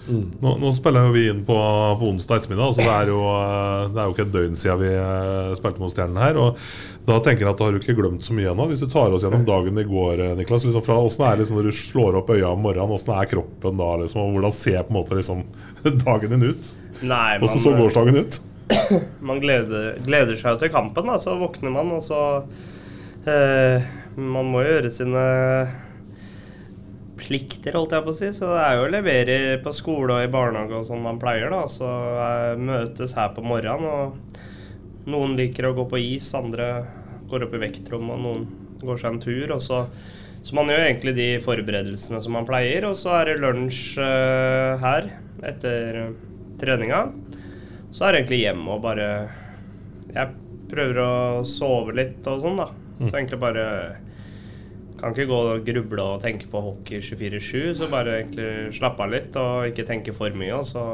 [0.42, 1.56] Nå, nå spiller jo vi inn på,
[2.00, 2.74] på onsdag ettermiddag.
[2.76, 5.84] så det, er jo, eh, det er jo ikke et døgn siden vi eh, spilte
[5.84, 6.40] mot Stjernen her.
[6.42, 6.62] Og
[7.08, 8.68] da tenker jeg at da har du ikke glemt så mye ennå.
[8.72, 10.66] Hvis du tar oss gjennom dagen i går, eh, Niklas.
[10.68, 12.92] Liksom fra, hvordan er det liksom når du slår opp øya om morgenen?
[12.92, 13.90] Hvordan er kroppen da?
[14.04, 15.44] Liksom, og hvordan ser på en måte liksom,
[16.06, 16.72] dagen din ut?
[17.06, 18.40] Nei, Hvordan så gårsdagen ut?
[19.30, 21.20] man gleder, gleder seg jo til kampen, da.
[21.22, 22.22] Så våkner man, og så
[23.30, 23.86] eh,
[24.18, 25.26] Man må jo gjøre sine
[27.18, 28.30] plikter, holdt jeg på å si.
[28.36, 31.52] Så det er jo å levere på skole og i barnehage og sånn man pleier,
[31.54, 31.64] da.
[31.72, 31.90] Så
[32.62, 36.70] møtes her på morgenen, og noen liker å gå på is, andre
[37.32, 38.48] går opp i vektrom, og noen
[38.84, 39.54] går seg en tur.
[39.56, 39.84] Og så,
[40.46, 44.74] så man gjør egentlig de forberedelsene som man pleier, og så er det lunsj eh,
[44.84, 45.12] her
[45.48, 46.02] etter
[46.62, 47.06] treninga.
[47.92, 49.08] Så er det egentlig hjemme og bare
[50.14, 50.34] Jeg
[50.68, 51.12] prøver å
[51.48, 52.72] sove litt og sånn, da.
[53.06, 53.64] Så egentlig bare
[54.98, 59.14] kan ikke gå og gruble og tenke på hockey 24-7, så bare egentlig slappe av
[59.14, 60.58] litt og ikke tenke for mye.
[60.58, 60.86] Og så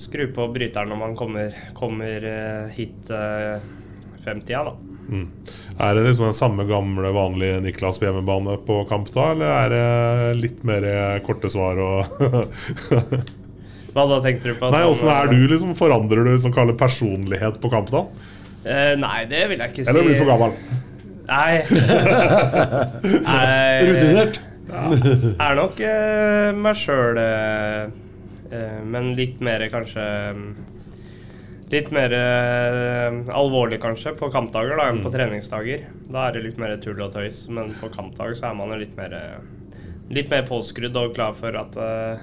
[0.00, 3.60] skru på bryteren når man kommer, kommer eh, hit eh,
[4.24, 4.76] femtida, da.
[5.10, 5.26] Mm.
[5.82, 9.72] Er det liksom den samme gamle, vanlige Niklas på hjemmebane på kamp da, eller er
[9.74, 10.86] det litt mer
[11.26, 12.04] korte svar og
[13.90, 14.68] Hva da tenkte du på?
[14.70, 15.72] Nei, åssen er du, liksom?
[15.74, 18.04] Forandrer du liksom personlighet på kamp da?
[18.62, 19.90] Eh, nei, det vil jeg ikke si.
[19.90, 20.54] Eller blir du for gammel?
[21.30, 21.62] Nei.
[23.26, 23.86] Nei.
[23.86, 24.40] Rutinert.
[24.70, 27.86] Er nok eh, meg sjøl, eh,
[28.54, 30.04] eh, men litt mer kanskje
[31.70, 35.14] litt mer eh, alvorlig, kanskje, på kampdager da, enn på Mm.
[35.14, 35.84] treningsdager.
[36.10, 38.80] Da er det litt mer tull og tøys, men på kampdag så er man jo
[38.82, 39.40] litt mer eh,
[40.10, 42.18] Litt mer påskrudd og klar for at eh,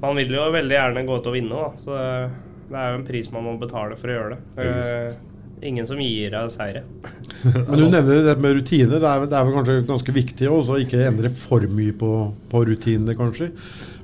[0.00, 1.66] Man vil jo veldig gjerne gå ut og vinne, da.
[1.76, 2.30] Så det,
[2.70, 4.68] det er jo en pris man må betale for å gjøre det.
[4.78, 5.20] Visst.
[5.64, 6.82] Ingen som gir deg seire.
[7.46, 9.00] Men du nevner det med rutiner.
[9.00, 12.10] Det er, det er vel kanskje ganske viktig også å ikke endre for mye på,
[12.52, 13.52] på rutinene, kanskje.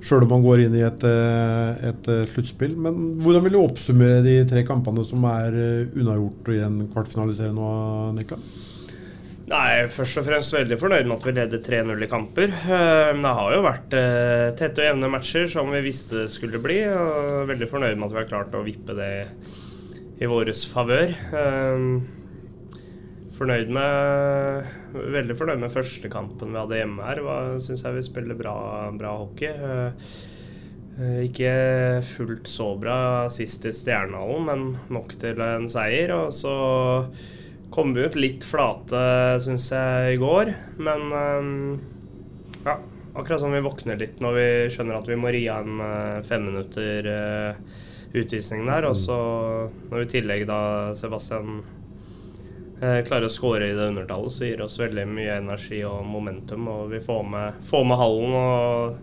[0.03, 2.75] Sjøl om man går inn i et, eh, et eh, sluttspill.
[2.75, 7.55] Men hvordan vil du oppsummere de tre kampene som er eh, unnagjort i en kvartfinalisering
[7.55, 7.73] nå,
[8.17, 8.55] Niklas?
[9.53, 12.55] Nei, først og fremst veldig fornøyd med at vi leder 3-0 i kamper.
[12.65, 13.97] Det har jo vært
[14.57, 16.79] tette og jevne matcher som vi visste skulle bli.
[16.89, 19.11] Og veldig fornøyd med at vi har klart å vippe det
[20.23, 21.15] i vår favør.
[21.35, 21.87] Eh,
[23.33, 27.21] Fornøyd med Veldig fornøyd med første kampen vi hadde hjemme her.
[27.65, 28.55] Syns jeg vi spiller bra,
[28.95, 29.49] bra hockey.
[29.51, 30.11] Eh,
[31.01, 31.55] eh, Ikke
[32.13, 32.99] fullt så bra
[33.33, 36.13] sist i Stjernehallen, men nok til en seier.
[36.19, 36.55] Og så
[37.73, 39.03] kom vi ut litt flate,
[39.43, 40.53] syns jeg, i går.
[40.85, 42.77] Men eh, ja,
[43.17, 46.21] akkurat som vi våkner litt når vi skjønner at vi må ri av en eh,
[46.29, 47.11] fem minutter
[48.15, 48.89] utvisning der.
[48.89, 49.19] Og så
[49.89, 50.61] når vi i tillegg da
[50.99, 51.63] Sebastian
[52.81, 56.05] eh, klarer å skåre i det undertallet, så gir det oss veldig mye energi og
[56.09, 56.69] momentum.
[56.73, 58.99] Og vi får med, får med hallen og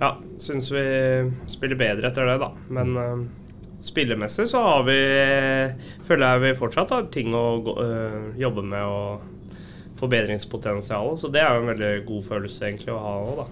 [0.00, 0.84] ja, syns vi
[1.50, 2.50] spiller bedre etter det, da.
[2.74, 3.26] Men eh,
[3.84, 4.98] spillemessig så har vi
[6.04, 9.30] føler jeg vi fortsatt har ting å gå, øh, jobbe med og
[10.00, 11.14] forbedringspotensial.
[11.18, 13.46] Så det er jo en veldig god følelse egentlig å ha òg, da.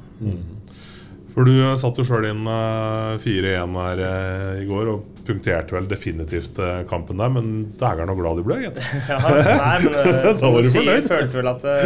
[1.33, 5.75] For du eh, satt jo sjøl inn eh, 4-1 her eh, i går og punkterte
[5.77, 7.45] vel definitivt eh, kampen der, men
[7.81, 8.79] dægeren så glad du ble, gitt.
[9.11, 9.95] Ja, nei, men
[10.43, 11.79] Da var du du sier, følte vel at det,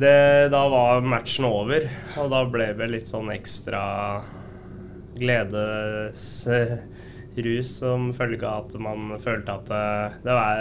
[0.00, 0.16] det,
[0.54, 1.80] Da var matchen over,
[2.18, 3.82] og da ble det litt sånn ekstra
[5.20, 10.56] gledesrus som følge av at man følte at eh, det var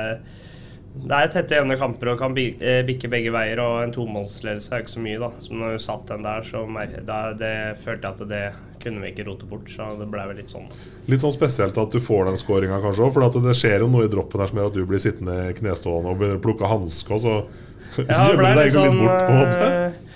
[0.90, 4.82] det er tette, jevne kamper og kan eh, bikke begge veier, og en tomålsledelse er
[4.84, 5.30] ikke så mye, da.
[5.44, 6.64] Så når du satt den der, så
[7.06, 8.42] da, det følte jeg at det
[8.84, 10.68] kunne vi ikke rote bort, så det ble vel litt sånn.
[11.12, 13.14] Litt sånn spesielt at du får den skåringa kanskje òg.
[13.16, 15.38] For at det skjer jo noe i droppen her som gjør at du blir sittende
[15.60, 17.36] knestående og begynner å plukke hanske, og så
[18.00, 20.08] det gjemmer du deg litt egentlig sånn, litt bort, på en måte.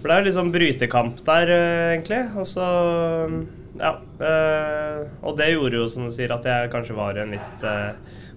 [0.00, 2.22] Det ble litt sånn brytekamp der, eh, egentlig.
[2.40, 2.68] Og så
[3.80, 3.92] Ja.
[4.20, 7.64] eh, og det gjorde jo, som du sier, at jeg kanskje var i en litt
[7.64, 7.92] eh,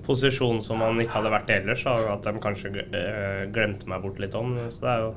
[0.05, 1.85] posisjon som man ikke hadde vært ellers.
[1.89, 4.55] Og at de kanskje eh, glemte meg bort litt om.
[4.69, 5.13] Så det er jo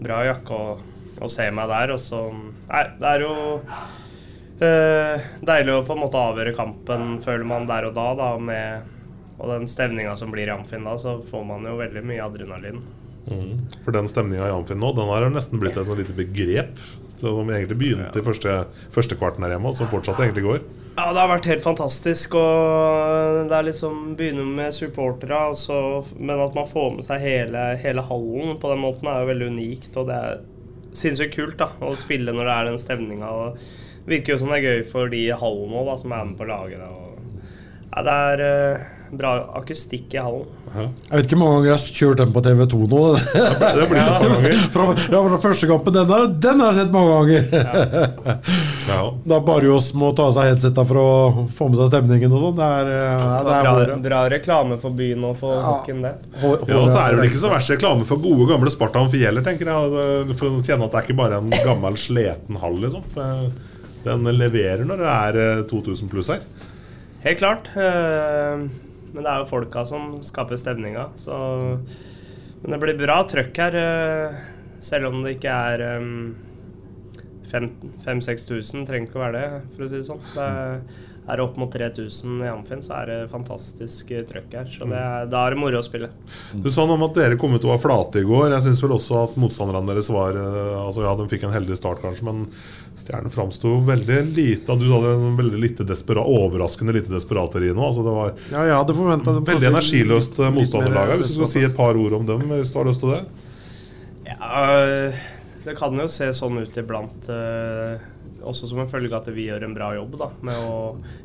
[0.00, 0.76] bra jakke å,
[1.20, 1.96] å se meg der.
[1.96, 3.34] Og så Nei, det er jo
[4.62, 8.96] eh, deilig å på en måte avgjøre kampen, føler man der og da, da med
[9.40, 12.82] og den stemninga som blir i Amfin da, så får man jo veldig mye adrenalin.
[13.30, 13.54] Mm.
[13.84, 16.76] For den stemninga i Amfin nå, den har nesten blitt et sånn lite begrep.
[17.20, 18.54] Som egentlig begynte i første,
[18.94, 20.62] første kvarten her hjemme, og som fortsatt egentlig går.
[20.96, 22.36] Ja, det har vært helt fantastisk.
[22.40, 27.66] Og det er liksom begynner med supportere, altså, men at man får med seg hele,
[27.80, 29.92] hele hallen på den måten, er jo veldig unikt.
[30.00, 30.42] Og det er
[30.96, 33.34] sinnssykt kult da, å spille når det er den stemninga.
[34.10, 36.48] Virker jo som det er gøy for de i hallen òg, som er med på
[36.48, 36.82] laget.
[36.88, 37.44] Og,
[37.90, 40.46] ja, det er eh, bra akustikk i hallen.
[40.70, 43.00] Jeg vet ikke hvor mange ganger jeg har kjørt den på TV2 nå.
[43.16, 44.04] Det blir ja.
[44.14, 44.60] mange ganger.
[44.74, 45.96] Fra, ja, fra første kampen.
[45.96, 47.42] Den, der, den har jeg sett mange ganger.
[48.90, 49.00] Ja.
[49.30, 52.56] Da Barrios må ta av seg headsetta for å få med seg stemningen og sånn.
[52.58, 56.14] Det er, eh, ja, det er bra, bra reklame for byen og for hockeyen, det.
[56.42, 59.06] Hår- Ja, og så er det vel ikke så verst reklame for gode, gamle Spartan
[59.06, 59.92] Amfi tenker jeg.
[60.28, 63.02] det- For å kjenne at det er ikke bare en gammel, sliten hall, liksom.
[64.04, 66.40] Den leverer når det er eh, 2000 pluss her.
[67.24, 67.68] Helt klart.
[67.76, 68.68] eh,
[69.10, 71.08] Men det er jo folka som skaper stemninga.
[71.18, 71.34] Så
[72.62, 74.40] Men det blir bra trøkk her, eh,
[74.84, 76.34] selv om det ikke er um,
[77.50, 78.86] 5000-6000.
[78.88, 80.20] Trenger ikke å være det, for å si det sånn.
[80.34, 80.82] Det er,
[81.30, 84.70] er det opp mot 3000 i Amfin, så er det fantastisk eh, trøkk her.
[84.72, 86.10] Så det er, da er det moro å spille.
[86.52, 88.50] Du sa noe om at dere kom ut og var flate i går.
[88.54, 91.80] Jeg syns vel også at motstanderne deres var eh, Altså Ja, de fikk en heldig
[91.80, 92.44] start, kanskje, men
[93.00, 97.86] Stjernen framsto veldig lite Du hadde en veldig lite desperat, overraskende lite desperateri nå.
[97.88, 101.16] Altså det var Ja, ja, det veldig energiløst eh, motstanderlag.
[101.20, 103.22] Hvis du skal si et par ord om dem, hvis du har lyst til det?
[104.30, 104.64] Ja,
[105.64, 107.28] det kan jo se sånn ut iblant.
[107.32, 108.00] eh,
[108.40, 110.76] også som en følge av at vi gjør en bra jobb da, med å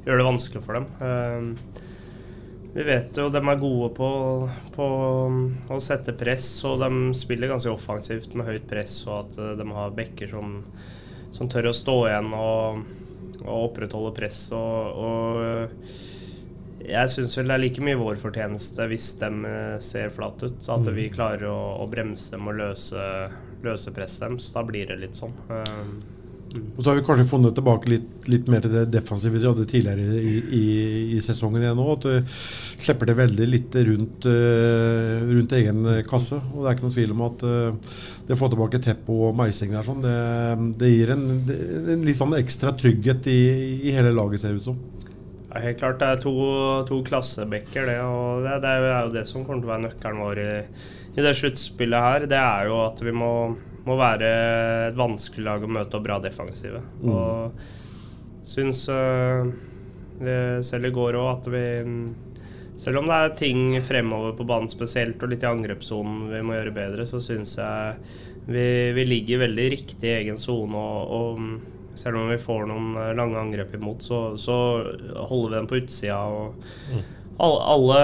[0.05, 0.87] gjøre det vanskelig for dem.
[0.99, 1.83] Eh,
[2.75, 4.07] vi vet jo de er gode på,
[4.75, 4.85] på
[5.71, 9.95] å sette press, og de spiller ganske offensivt med høyt press, og at de har
[9.95, 10.57] bekker som,
[11.35, 12.83] som tør å stå igjen og,
[13.43, 14.45] og opprettholde press.
[14.55, 20.11] og, og jeg syns vel det er like mye vår fortjeneste hvis de eh, ser
[20.13, 20.59] flat ut.
[20.69, 20.93] At Mm.
[20.95, 23.05] vi klarer å, å bremse dem og løse,
[23.65, 24.51] løse presset deres.
[24.53, 25.33] Da blir det litt sånn.
[26.55, 29.45] Eh, Og så har vi kanskje funnet tilbake litt, litt mer til det defensive vi
[29.45, 30.63] hadde tidligere i, i,
[31.17, 31.85] i sesongen igjen nå.
[31.93, 32.17] At vi
[32.87, 36.39] slipper det veldig litt rundt, eh, rundt egen kasse.
[36.53, 37.93] Og det er ikke noen tvil om at eh,
[38.25, 40.17] det å få tilbake Teppo og Meising der, sånn, det,
[40.81, 41.25] det gir en,
[41.93, 43.39] en litt sånn ekstra trygghet i,
[43.85, 44.79] i hele laget, ser det ut som.
[45.51, 45.99] Ja, helt klart.
[46.01, 46.33] Det er to,
[46.89, 47.99] to klassebekker, det.
[48.03, 50.49] Og det, det er jo det som kommer til å være nøkkelen vår i,
[51.15, 52.25] i det sluttspillet her.
[52.31, 53.29] Det er jo at vi må,
[53.85, 54.29] må være
[54.89, 56.81] et vanskelig lag å møte og bra defensive.
[57.01, 57.11] Mm.
[57.13, 59.49] Og syns øh,
[60.65, 61.65] selv i går òg at vi
[62.75, 66.57] selv om det er ting fremover på banen spesielt, og litt i angrepssonen vi må
[66.57, 67.95] gjøre bedre, så syns jeg
[68.45, 70.75] vi, vi ligger veldig riktig i egen sone.
[70.75, 74.57] Og, og selv om vi får noen eh, lange angrep imot, så, så
[75.29, 76.19] holder vi dem på utsida.
[76.27, 77.99] Og alle, alle,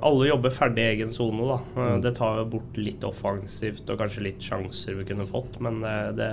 [0.00, 1.58] alle jobber ferdig i egen sone, da.
[1.76, 2.02] Eh, Mm.
[2.02, 5.96] Det tar jo bort litt offensivt og kanskje litt sjanser vi kunne fått, men det,
[6.16, 6.30] det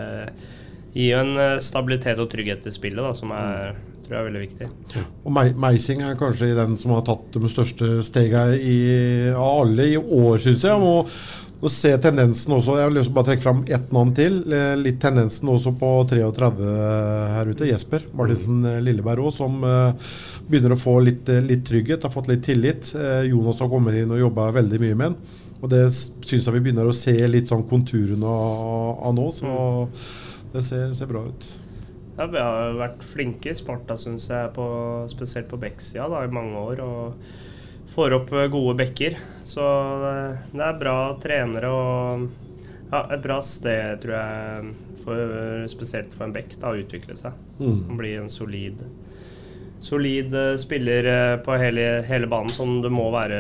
[0.95, 4.27] gir jo en eh, stabilitet og trygghet i spillet da, som er, tror jeg er
[4.31, 4.71] veldig viktig.
[5.25, 8.77] Og Mei- Meising er kanskje den som har tatt de største stegene i,
[9.35, 11.07] av alle i år, syns jeg.
[11.63, 14.09] Og ser jeg tendensen også Jeg har lyst til å bare trekke fram ett navn
[14.17, 14.33] til.
[14.51, 16.49] Eh, Litt tendensen også på 33
[17.37, 17.69] her ute.
[17.69, 20.09] Jesper Martinsen eh, Lilleberg òg, som eh,
[20.49, 22.03] begynner å få litt, eh, litt trygghet.
[22.03, 22.93] Har fått litt tillit.
[22.95, 25.17] Eh, Jonas har kommet inn og jobba veldig mye med den.
[25.63, 29.27] Og det syns jeg vi begynner å se litt sånn konturene av, nå.
[29.31, 29.87] Så
[30.51, 31.47] det ser, ser bra ut.
[32.17, 34.65] Ja, vi har vært flinke i Sparta, syns jeg, på,
[35.09, 36.83] spesielt på bekksida da, i mange år.
[36.83, 39.17] Og får opp eh, gode bekker.
[39.47, 39.63] Så
[40.03, 42.27] det, er bra trenere og
[42.91, 47.39] ja, et bra sted, tror jeg, for, spesielt for en bekk, da, å utvikle seg.
[47.57, 47.79] Mm.
[47.97, 48.83] Bli en solid,
[49.83, 53.39] solid eh, spiller eh, på hele, hele banen, som du må være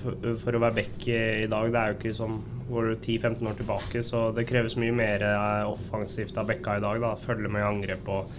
[0.00, 1.70] for, for å være back i, i dag.
[1.70, 2.40] Det er jo ikke som
[2.70, 6.84] går du 10-15 år tilbake, så det kreves mye mer eh, offensivt av bekka i
[6.84, 7.00] dag.
[7.02, 8.30] da, Følge med i angrep og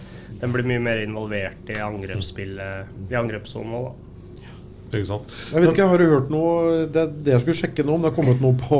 [0.42, 4.08] den blir mye mer involvert i angrepsspillet i angrepssonen òg, da.
[4.92, 5.36] Ikke sant?
[5.54, 8.10] Jeg vet ikke, Har du hørt noe Det det jeg skulle sjekke nå, om det
[8.10, 8.80] har kommet noe på,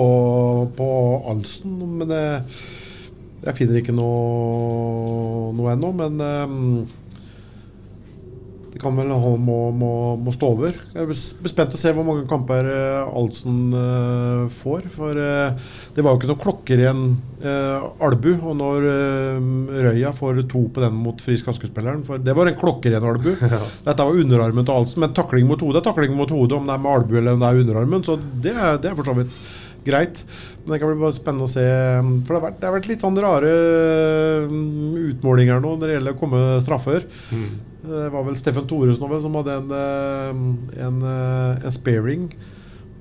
[0.76, 0.88] på
[1.32, 1.78] Alsen.
[2.02, 2.24] Men det,
[3.46, 5.94] jeg finner ikke noe, noe ennå.
[6.02, 6.66] Men ehm,
[8.72, 10.78] det kan vel han må, må, må stå over.
[10.94, 14.86] Jeg blir spent å se hvor mange kamper eh, Alsen eh, får.
[14.94, 17.02] For eh, det var jo ikke noen klokkeren
[17.44, 18.30] uh, albu.
[18.38, 18.88] Og når
[19.90, 23.34] Røya får to på den mot Frisk Aske-spilleren For det var en klokkeren albu.
[23.88, 26.78] Dette var underarmen til Alsen, men takling mot hodet er takling mot hodet, om det
[26.78, 28.06] er med albu eller om det er underarmen.
[28.08, 29.36] Så det er, det er for så vidt
[29.84, 30.24] greit.
[30.62, 31.66] Men det kan bli bare spennende å se.
[32.24, 33.52] For det har vært, det har vært litt sånn rare
[34.48, 37.10] mm, utmålinger nå når det gjelder å komme straffer.
[37.82, 42.28] Det var vel Steffen Thoresen som hadde en, eh, en, eh, en sparing.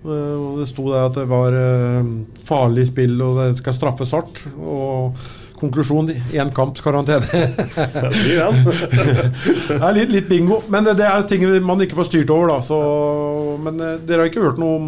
[0.04, 2.04] Eh, Det sto der at det var eh,
[2.48, 4.46] farlig spill og det skal straffes hardt.
[4.56, 5.14] Og
[5.60, 7.20] konklusjon én kamps karantene.
[8.20, 10.60] det er litt, litt bingo.
[10.72, 12.58] Men det, er ting man ikke får styrt over, da.
[12.64, 12.78] Så,
[13.64, 14.86] men eh, dere har ikke hørt noe om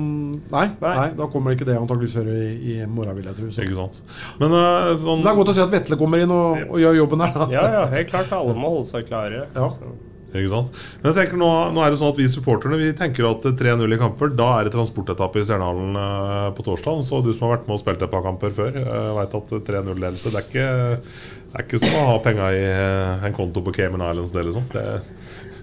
[0.53, 1.09] Nei, nei.
[1.17, 3.51] da kommer ikke det antakeligvis før i, i morgen, vil jeg tro.
[3.53, 4.01] Ikke sant.
[4.41, 7.03] Men uh, sånn Det er godt å se at Vetle kommer inn og, og gjør
[7.03, 7.45] jobben der.
[7.55, 8.33] Ja, ja, helt klart.
[8.37, 9.47] Alle må holde seg klare.
[9.55, 9.93] Så.
[10.41, 10.73] Ikke sant?
[11.03, 13.97] Men jeg tenker nå, nå er det sånn at Vi supporterne vi tenker at 3-0
[13.97, 17.03] i kamper, da er det transportetappe i Stjernehallen eh, på torsdag.
[17.07, 19.55] Så du som har vært med og spilt et par kamper før, uh, veit at
[19.69, 24.05] 3-0-ledelse det, er ikke- ikke som å ha penga i eh, en konto på Cayman
[24.09, 24.33] Islands.
[24.33, 24.65] Det, liksom.
[24.73, 24.87] det,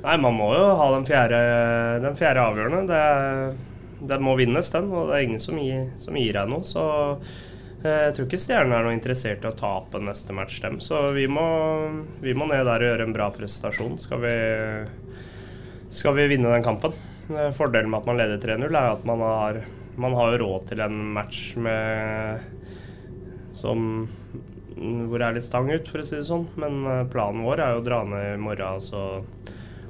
[0.04, 1.40] Nei, man må jo ha den fjerde,
[2.06, 2.86] den fjerde avgjørende.
[2.88, 4.92] Det, den må vinnes, den.
[4.94, 6.64] Og det er ingen som gir, som gir deg noe.
[6.68, 7.34] Så eh,
[7.80, 10.80] jeg tror ikke Stjernen er noe interessert i å tape neste match, dem.
[10.84, 11.46] Så vi må,
[12.20, 13.96] vi må ned der og gjøre en bra prestasjon.
[14.04, 14.34] Skal vi,
[15.96, 16.96] skal vi vinne den kampen.
[17.32, 19.62] Eh, Fordelen med at man leder 3-0, er at man har,
[19.96, 22.48] man har råd til en match med
[23.56, 24.08] som
[24.80, 26.46] hvor det er litt stang ut, for å si det sånn.
[26.60, 29.06] Men eh, planen vår er jo å dra ned i morgen altså,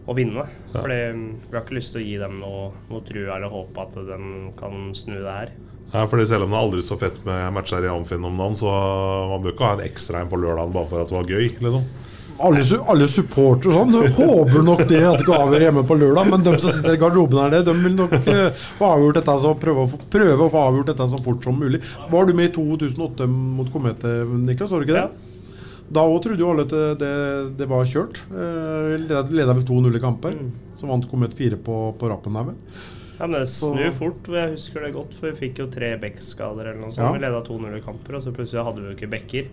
[0.06, 0.46] og vinne.
[0.46, 0.78] Ja.
[0.78, 3.98] Fordi vi har ikke lyst til å gi dem noe, noe tro eller håp at
[4.10, 4.20] de
[4.60, 5.58] kan snu det her.
[5.94, 8.58] Ja, fordi Selv om det er aldri så fett med matcher i Amfinn om dagen,
[8.60, 8.70] så
[9.32, 11.48] man bør ikke ha en ekstra en på lørdagen bare for at det var gøy.
[11.50, 11.88] liksom
[12.40, 12.62] Alle,
[12.94, 16.54] alle supportere sånn håper nok det at det ikke avgjør hjemme på lørdag, men de
[16.60, 19.92] som sitter i garderoben her, de vil nok eh, få avgjort dette så prøve, å
[19.92, 21.82] få, prøve å få avgjort dette så fort som mulig.
[22.14, 24.72] Var du med i 2008 mot Komete, Niklas?
[24.72, 25.08] Var du ikke det?
[25.10, 25.26] Ja.
[25.90, 27.12] Da òg trodde jo alle at det, det,
[27.58, 28.22] det var kjørt.
[28.30, 30.38] Eh, Leda leda vel 2-0 i kamper.
[30.78, 32.90] Så vant Komet 4 på, på rappen her, vel.
[33.20, 34.28] Ja, men Det snur fort.
[34.32, 37.04] Jeg husker det godt, for vi fikk jo tre bekkskader eller noe sånt.
[37.04, 37.12] Ja.
[37.14, 39.50] Vi leda 2-0 i kamper, og så plutselig hadde vi jo ikke bekker.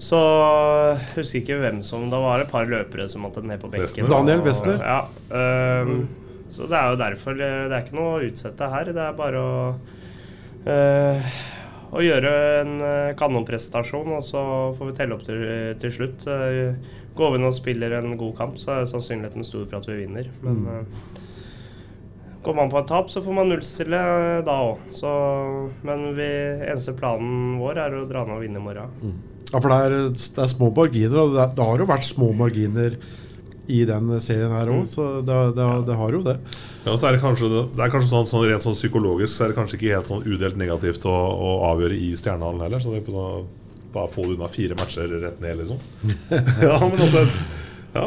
[0.00, 3.60] Så jeg husker ikke hvem som Da var det et par løpere som måtte ned
[3.60, 4.08] på bekken.
[4.08, 4.80] Daniel Westner.
[4.80, 5.00] Ja.
[5.36, 6.06] ehm,
[6.50, 8.84] Så det er jo derfor Det er ikke noe å utsette her.
[8.96, 9.74] Det er bare å
[10.66, 11.32] uh,
[11.90, 14.40] å gjøre en eh, kanonprestasjon, og så
[14.78, 15.40] får vi telle opp til,
[15.82, 16.26] til slutt.
[16.30, 16.76] Eh,
[17.18, 19.96] Går vi inn og spiller en god kamp, så er sannsynligheten stor for at vi
[20.04, 20.28] vinner.
[20.44, 20.86] Men Mm.
[22.44, 24.92] Går man på et tap, så får man nullstille eh, da òg.
[25.86, 26.28] Men vi,
[26.66, 29.16] eneste planen vår er å dra ned og vinne i morgen.
[29.50, 32.30] Ja, for det er, det er små marginer, og det, det har jo vært små
[32.38, 32.96] marginer
[33.70, 36.36] i den serien her òg, så det, det, det har jo det.
[36.86, 39.52] Ja, så er det kanskje, det er kanskje sånn, sånn rent sånn psykologisk Så er
[39.52, 42.82] det kanskje ikke helt sånn udelt negativt å, å avgjøre i Stjernehallen heller.
[42.82, 43.50] Så det er på sånn,
[43.92, 45.82] bare få det unna fire matcher rett ned, liksom.
[46.66, 47.26] ja, men altså
[47.94, 48.06] Ja.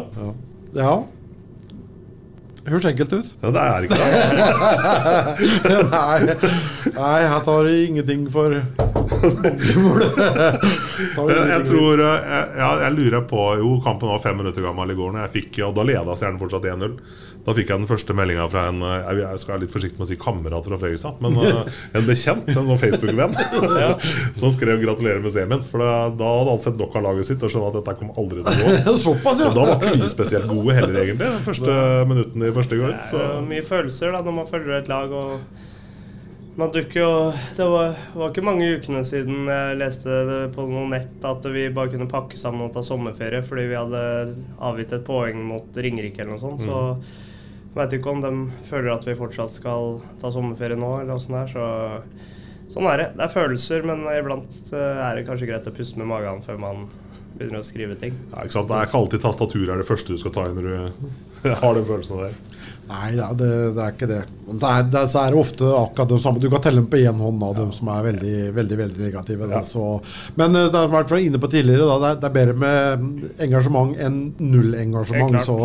[0.73, 0.95] Ja.
[2.63, 3.31] Høres enkelt ut.
[3.43, 3.95] Ja, det er ikke
[5.67, 5.79] det.
[5.91, 6.19] nei,
[6.95, 8.55] nei, her tar ingenting for
[11.49, 15.19] jeg, tror eh, jeg, jeg lurer på Jo, kampen var fem minutter gammel i går,
[15.33, 16.97] fikk, og da leda Stjernen fortsatt 1-0.
[17.43, 20.05] Da fikk jeg den første meldinga fra en eh, jeg skal være litt forsiktig med
[20.05, 23.35] å si kamerat fra Fredrikstad, men eh, en bekjent, en sånn Facebook-venn,
[24.39, 25.65] som skrev 'gratulerer med semien'.
[25.67, 28.15] For da, da hadde han sett nok av laget sitt og skjønte at dette kom
[28.15, 28.95] aldri til å gå.
[29.03, 29.51] Såpass, ja.
[29.51, 32.97] Og da var ikke vi spesielt gode heller, egentlig, den første minuttene i første gang.
[33.11, 35.11] Det er jo mye følelser da når man følger et lag.
[35.11, 35.71] og
[36.55, 40.17] man dukker jo Det var, var ikke mange ukene siden jeg leste
[40.53, 44.03] på noe nett at vi bare kunne pakke sammen og ta sommerferie fordi vi hadde
[44.61, 46.61] avgitt et poeng mot Ringerike eller noe sånt.
[46.61, 48.33] Så veit ikke om de
[48.67, 51.53] føler at vi fortsatt skal ta sommerferie nå, eller åssen det er.
[51.53, 53.07] Så sånn er det.
[53.17, 56.61] Det er følelser, men iblant eh, er det kanskje greit å puste med magen før
[56.61, 56.85] man
[57.33, 58.15] begynner å skrive ting.
[58.29, 58.69] Ja, ikke sant?
[58.69, 61.79] Det er ikke alltid tastatur er det første du skal ta i når du har
[61.79, 62.37] den følelsen der.
[62.83, 64.19] Nei, ja, det, det er ikke det.
[64.43, 66.41] Det er, det er, så er det ofte akkurat det samme.
[66.43, 69.61] Du kan telle dem på én hånd av dem som er veldig veldig, veldig negative.
[69.67, 69.85] Så.
[70.39, 74.19] Men eh, det har vært inne på tidligere, da, det, er, bedre med engasjement enn
[74.43, 75.39] null engasjement.
[75.39, 75.57] Helt Så,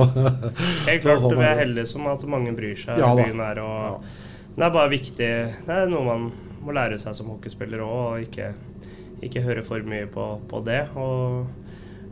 [0.87, 3.62] Helt så sånn vi er heldig heldige som at mange bryr seg Ja byen her.
[3.66, 4.07] Og
[4.54, 5.28] Det er bare viktig
[5.66, 6.31] Det er noe man
[6.64, 8.52] må lære seg som hockeyspiller òg, og ikke,
[9.26, 10.85] ikke høre for mye på, på det.
[10.98, 11.46] Og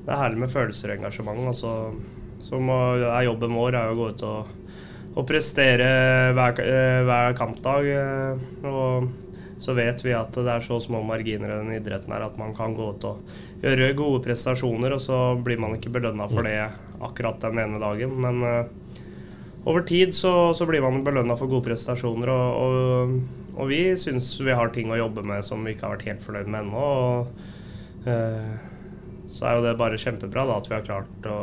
[0.06, 1.48] det er herlig med følelser og engasjement.
[1.50, 1.72] Og så,
[2.46, 4.54] så må, er jobben vår er å gå ut og,
[5.16, 5.86] og prestere
[6.36, 7.86] hver, eh, hver kampdag.
[7.88, 9.08] eh, Og
[9.58, 12.52] så vet vi at det er så små marginer i den idretten her at man
[12.54, 13.30] kan gå ut og
[13.62, 16.58] gjøre gode prestasjoner, og så blir man ikke belønna for det
[17.00, 18.12] akkurat den ene dagen.
[18.20, 18.68] Men uh,
[19.64, 24.28] over tid så, så blir man belønna for gode prestasjoner, og, og, og vi syns
[24.44, 26.84] vi har ting å jobbe med som vi ikke har vært helt fornøyd med ennå.
[26.84, 27.48] Og,
[28.10, 28.56] uh,
[29.32, 31.40] så er jo det bare kjempebra da, at vi har klart å,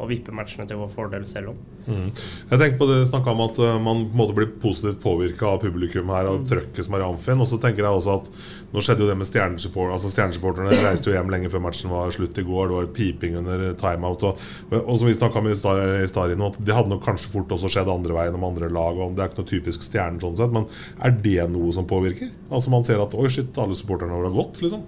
[0.00, 1.60] å vippe matchene til vår fordel selv òg.
[1.86, 2.10] Mm.
[2.12, 5.48] Jeg tenker på det snakket om at uh, man på en måte blir positivt påvirka
[5.48, 7.40] av publikum her og trøkket som er i Amfin.
[7.40, 8.28] Og så tenker jeg også at
[8.70, 9.96] nå skjedde jo det med stjernesupporterne.
[9.96, 10.76] altså stjernesupporterne.
[10.84, 12.68] reiste jo hjem lenge før matchen var slutt i går.
[12.70, 14.26] Det var piping under timeout.
[14.28, 14.44] Og,
[14.80, 17.90] og som vi snakka om i stad at det hadde nok kanskje fort også skjedd
[17.90, 19.00] andre veien om andre lag.
[19.00, 20.68] Og det er ikke noe typisk stjernen sånn sett, men
[21.00, 22.30] er det noe som påvirker?
[22.50, 24.84] Altså Man ser at oi shit, alle supporterne våre har gått, liksom.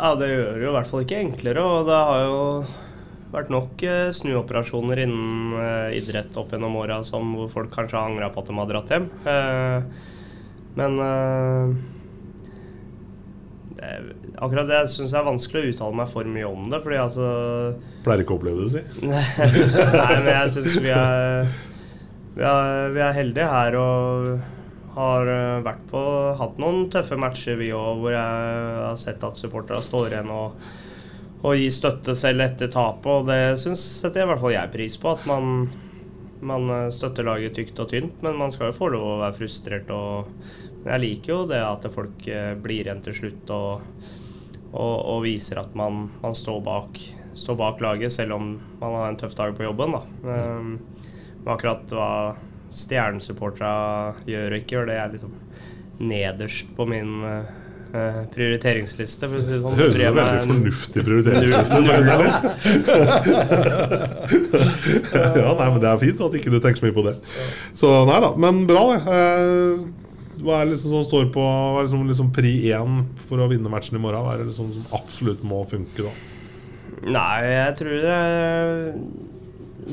[0.00, 2.44] Ja, det gjør det jo i hvert fall ikke enklere, og det har jo
[3.30, 8.30] vært nok eh, snuoperasjoner innen eh, idrett opp gjennom åra hvor folk kanskje har angra
[8.32, 9.08] på at de har dratt hjem.
[9.30, 9.78] Eh,
[10.78, 11.00] men
[14.40, 17.26] akkurat det syns jeg er vanskelig å uttale meg for mye om det, fordi altså
[18.04, 18.82] Pleier ikke å oppleve det, si.
[19.10, 20.94] Nei, men jeg syns vi
[22.30, 25.32] vi er, vi er heldige her og har
[25.66, 26.02] vært på
[26.38, 30.70] hatt noen tøffe matcher, vi òg, hvor jeg har sett at supporterne står igjen og,
[31.40, 33.10] og gi støtte selv etter tapet.
[33.12, 35.14] Og det syns setter i hvert fall jeg pris på.
[35.16, 35.68] At man,
[36.44, 38.18] man eh, støtter laget tykt og tynt.
[38.24, 39.92] Men man skal jo få lov å være frustrert.
[39.94, 40.34] Og,
[40.80, 44.04] jeg liker jo det at folk eh, blir igjen til slutt og,
[44.72, 47.00] og, og viser at man, man står, bak,
[47.36, 49.96] står bak laget, selv om man har en tøff dag på jobben.
[49.96, 50.04] Da.
[50.24, 50.70] Um,
[51.44, 52.12] akkurat hva
[52.70, 55.36] stjernesupporterne gjør og ikke gjør, det er liksom
[56.00, 57.50] nederst på min eh,
[57.90, 59.28] prioriteringsliste.
[59.30, 59.74] For å si sånn.
[59.74, 61.78] Det høres ut som en veldig fornuftig prioriteringsliste.
[65.40, 67.14] ja, nei, men Det er fint at ikke du tenker så mye på det.
[67.78, 69.00] Så nei da, men bra, det.
[69.16, 69.74] Eh,
[70.40, 72.92] Hva er det liksom som står på Hva er liksom, liksom pri én
[73.28, 74.22] for å vinne matchen i morgen?
[74.24, 76.12] Hva er det liksom som absolutt må funke da?
[77.00, 78.22] Nei, jeg tror det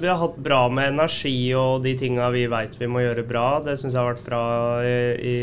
[0.02, 3.48] Vi har hatt bra med energi og de tinga vi veit vi må gjøre bra.
[3.66, 4.44] Det syns jeg har vært bra
[4.84, 4.86] i,
[5.18, 5.38] i,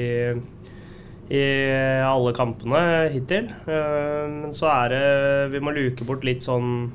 [1.33, 1.45] i
[2.05, 3.49] alle kampene hittil.
[3.67, 6.91] Eh, Men så er det Vi må luke bort litt sånn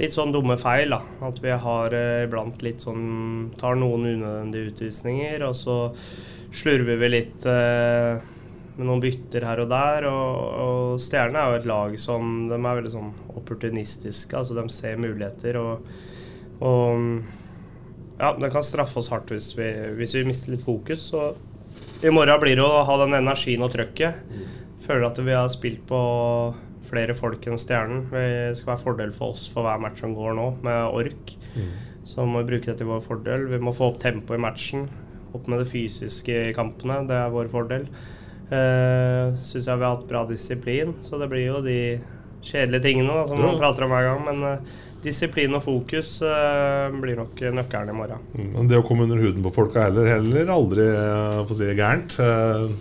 [0.00, 0.90] Litt sånn dumme feil.
[0.90, 5.76] da At vi har eh, iblant litt sånn Tar noen unødvendige utvisninger, og så
[6.52, 8.18] slurver vi litt eh,
[8.76, 10.06] med noen bytter her og der.
[10.08, 14.36] Og, og Stjerne er jo et lag som de er veldig sånn opportunistiske.
[14.36, 15.56] altså De ser muligheter.
[15.60, 15.86] Og,
[16.64, 17.22] og
[18.18, 21.08] ja, det kan straffe oss hardt hvis vi, hvis vi mister litt fokus.
[21.12, 21.30] Så
[22.02, 24.22] i morgen blir det å ha den energien og trøkket.
[24.82, 25.98] føler at vi har spilt på
[26.82, 28.08] flere folk enn Stjernen.
[28.10, 31.36] Det skal være fordel for oss for hver match som går nå, med ork.
[32.04, 33.46] Så må vi bruke det til vår fordel.
[33.52, 34.88] Vi må få opp tempoet i matchen.
[35.32, 37.04] Opp med det fysiske i kampene.
[37.06, 37.86] Det er vår fordel.
[38.52, 41.78] Uh, Syns jeg vi har hatt bra disiplin, så det blir jo de
[42.42, 44.24] kjedelige tingene da, som man prater om hver gang.
[44.26, 48.22] Men eh, disiplin og fokus eh, blir nok nøkkelen i morgen.
[48.36, 51.54] Mm, Men det å komme under huden på folk er heller, heller aldri eh, på
[51.56, 52.18] å si, gærent.
[52.22, 52.72] Eh,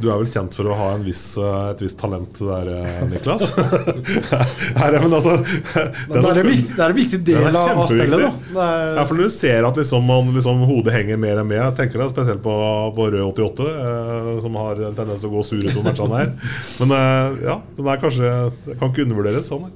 [0.00, 2.68] Du er vel kjent for å ha en viss, et visst talent der,
[3.10, 3.50] Niklas?
[4.80, 8.14] Her, er- men altså, Det er en viktig, det er en viktig del av, spillet.
[8.14, 11.42] da det er, Ja, for når du ser at liksom, man, liksom, hodet henger mer
[11.42, 12.54] og mer Jeg tenker da spesielt på,
[12.96, 16.32] på Rød 88, eh, som har en tendens til å gå sur utover matchene her.
[16.80, 18.32] Men eh, ja, den er kanskje
[18.80, 19.52] kan ikke undervurderes.
[19.52, 19.68] sånn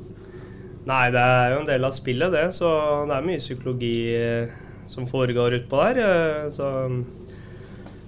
[0.84, 2.46] Nei, det er jo en del av spillet, det.
[2.52, 2.68] Så
[3.08, 4.50] det er mye psykologi eh,
[4.90, 6.00] som foregår utpå der.
[6.04, 6.66] eh, Så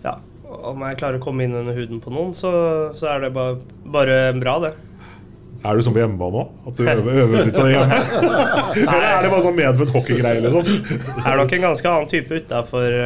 [0.04, 0.16] ja.
[0.46, 2.50] Om jeg klarer å komme inn under huden på noen, så,
[2.94, 4.74] så er det bare, bare bra, det.
[5.66, 6.52] Er du sånn på hjemmebane òg?
[6.68, 7.98] At du øver, øver litt av det hjemme?
[8.84, 10.68] Eller er det bare sånn medfødt hockeygreie, liksom?
[10.68, 12.96] Jeg er nok en ganske annen type utafor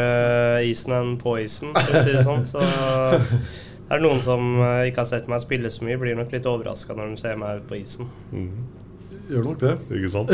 [0.67, 2.45] isen enn på isen, for å si det sånn.
[2.51, 6.35] Så det er noen som eh, ikke har sett meg spille så mye, blir nok
[6.37, 8.11] litt overraska når de ser meg ut på isen.
[9.31, 9.73] Gjør nok det.
[9.95, 10.31] Ikke sant?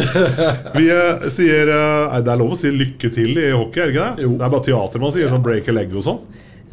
[0.77, 3.91] Vi eh, sier eh, Nei, det er lov å si lykke til i hockey, er
[3.91, 4.27] det ikke det?
[4.41, 6.21] Det er bare teater man sier, sånn break a leg og sånn.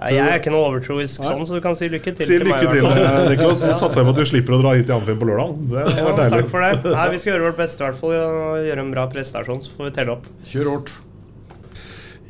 [0.03, 2.47] Ja, jeg er ikke noe overtroisk sånn, så du kan si lykke til Si til
[2.49, 2.63] meg.
[2.63, 3.19] lykke i til, hvert fall.
[3.21, 3.59] eh, Niklas.
[3.61, 5.53] Så satser jeg på at du slipper å dra hit til Amfinn på lørdag.
[5.69, 6.39] Det hadde Ja, vært deilig.
[6.41, 6.93] takk for det.
[6.97, 9.76] Nei, vi skal gjøre vårt beste i hvert fall og gjøre en bra prestasjon, så
[9.78, 10.28] får vi telle opp.
[10.49, 10.93] Kjør hårdt.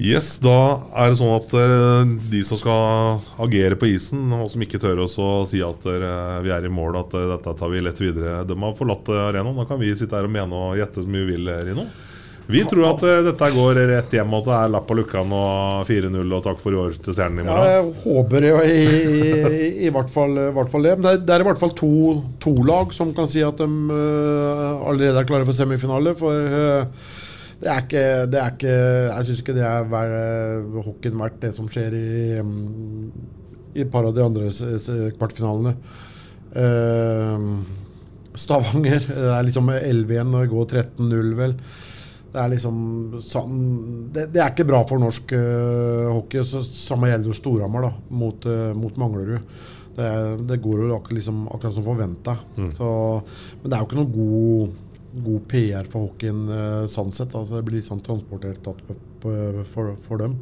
[0.01, 4.63] Yes, Da er det sånn at eh, de som skal agere på isen, og som
[4.65, 5.09] ikke tør å
[5.49, 8.57] si at eh, vi er i mål, at eh, dette tar vi lett videre, de
[8.57, 9.59] har forlatt arenaen.
[9.61, 11.85] Da kan vi sitte her og mene og gjette så mye vi vil, Rino.
[12.43, 15.85] Vi tror at dette går rett hjem, og at det er lapp på lukkan og
[15.87, 19.69] 4-0 og takk for i år til Stjernen i Ja, jeg håper jo i, i,
[19.85, 20.97] i, hvert fall, hvert fall det.
[20.97, 21.93] Men det er, det er i hvert fall to,
[22.43, 26.17] to lag som kan si at de uh, allerede er klare for semifinale.
[26.19, 27.07] For øh,
[27.63, 30.17] det er ikke, det er ikke Jeg syns ikke det er hver,
[30.83, 33.13] hockeyen verdt, det som skjer i, mm,
[33.73, 34.49] i et par av de andre
[35.17, 35.77] kvartfinalene.
[36.53, 37.63] Uh,
[38.37, 41.55] Stavanger det er liksom 11-1 og går 13-0, vel.
[42.33, 42.77] Det er liksom
[43.21, 43.57] sånn
[44.13, 46.41] Det, det er ikke bra for norsk uh, hockey.
[46.47, 49.55] Så, samme gjelder jo Storhamar da, mot, uh, mot Manglerud.
[49.93, 50.09] Det,
[50.49, 52.33] det går jo akkurat, liksom, akkurat som forventa.
[52.57, 52.71] Mm.
[52.73, 54.79] Men det er jo ikke noe god,
[55.13, 57.35] god PR for hockeyen øh, sånn sett.
[57.37, 58.65] Altså, det blir sånn transportert
[59.21, 60.39] for, for dem.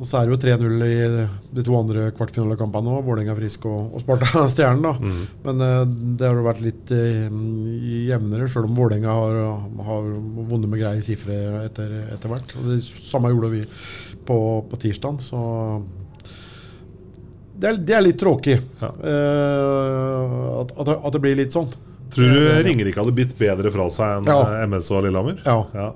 [0.00, 3.02] Og så er det jo 3-0 i de to andre kvartfinalekampene òg.
[3.04, 4.86] Vålerenga Frisk og, og Sparta Stjernen.
[4.86, 4.94] da.
[4.96, 5.18] Mm.
[5.44, 5.82] Men uh,
[6.16, 7.26] det har jo vært litt uh,
[8.08, 9.36] jevnere, sjøl om Vålerenga har,
[9.90, 10.08] har
[10.48, 11.36] vunnet med greie sifre
[11.66, 12.56] etter, etter hvert.
[12.56, 13.62] Og det samme gjorde vi
[14.24, 14.38] på,
[14.72, 15.20] på tirsdag.
[15.20, 15.42] Så
[17.60, 18.90] det er, det er litt tråkig eh,
[20.62, 21.68] at, at, at det blir litt sånn.
[22.10, 24.40] Tror du Ringerike hadde bitt bedre fra seg enn Ja.
[24.42, 25.38] eh, MS og Lillehammer?
[25.46, 25.92] Ja.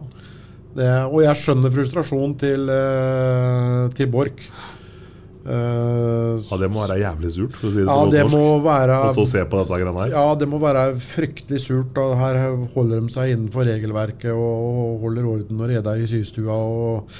[0.75, 4.49] Det, og jeg skjønner frustrasjonen til, eh, til Borch.
[5.45, 8.35] Uh, Ja, Det må være jævlig surt, for å si det Ja, på det norsk.
[8.35, 10.09] må være Å stå og se på dette greiene her.
[10.15, 11.99] Ja, det må være fryktelig surt.
[12.01, 12.39] Og her
[12.75, 16.57] holder de seg innenfor regelverket og holder orden og reda i systua.
[16.57, 17.11] Og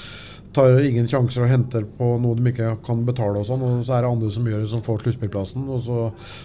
[0.55, 3.41] tar ingen sjanser og henter på noe de ikke kan betale.
[3.41, 5.67] Og sånn Og så er det andre som gjør det, som får sluttspillplassen.
[5.83, 5.99] Så,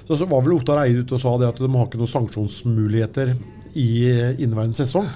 [0.09, 2.15] så, så var vel Ottar Eide ute og sa det at de har ikke noen
[2.17, 3.37] sanksjonsmuligheter
[3.79, 3.91] i
[4.43, 5.07] inneværende sesong.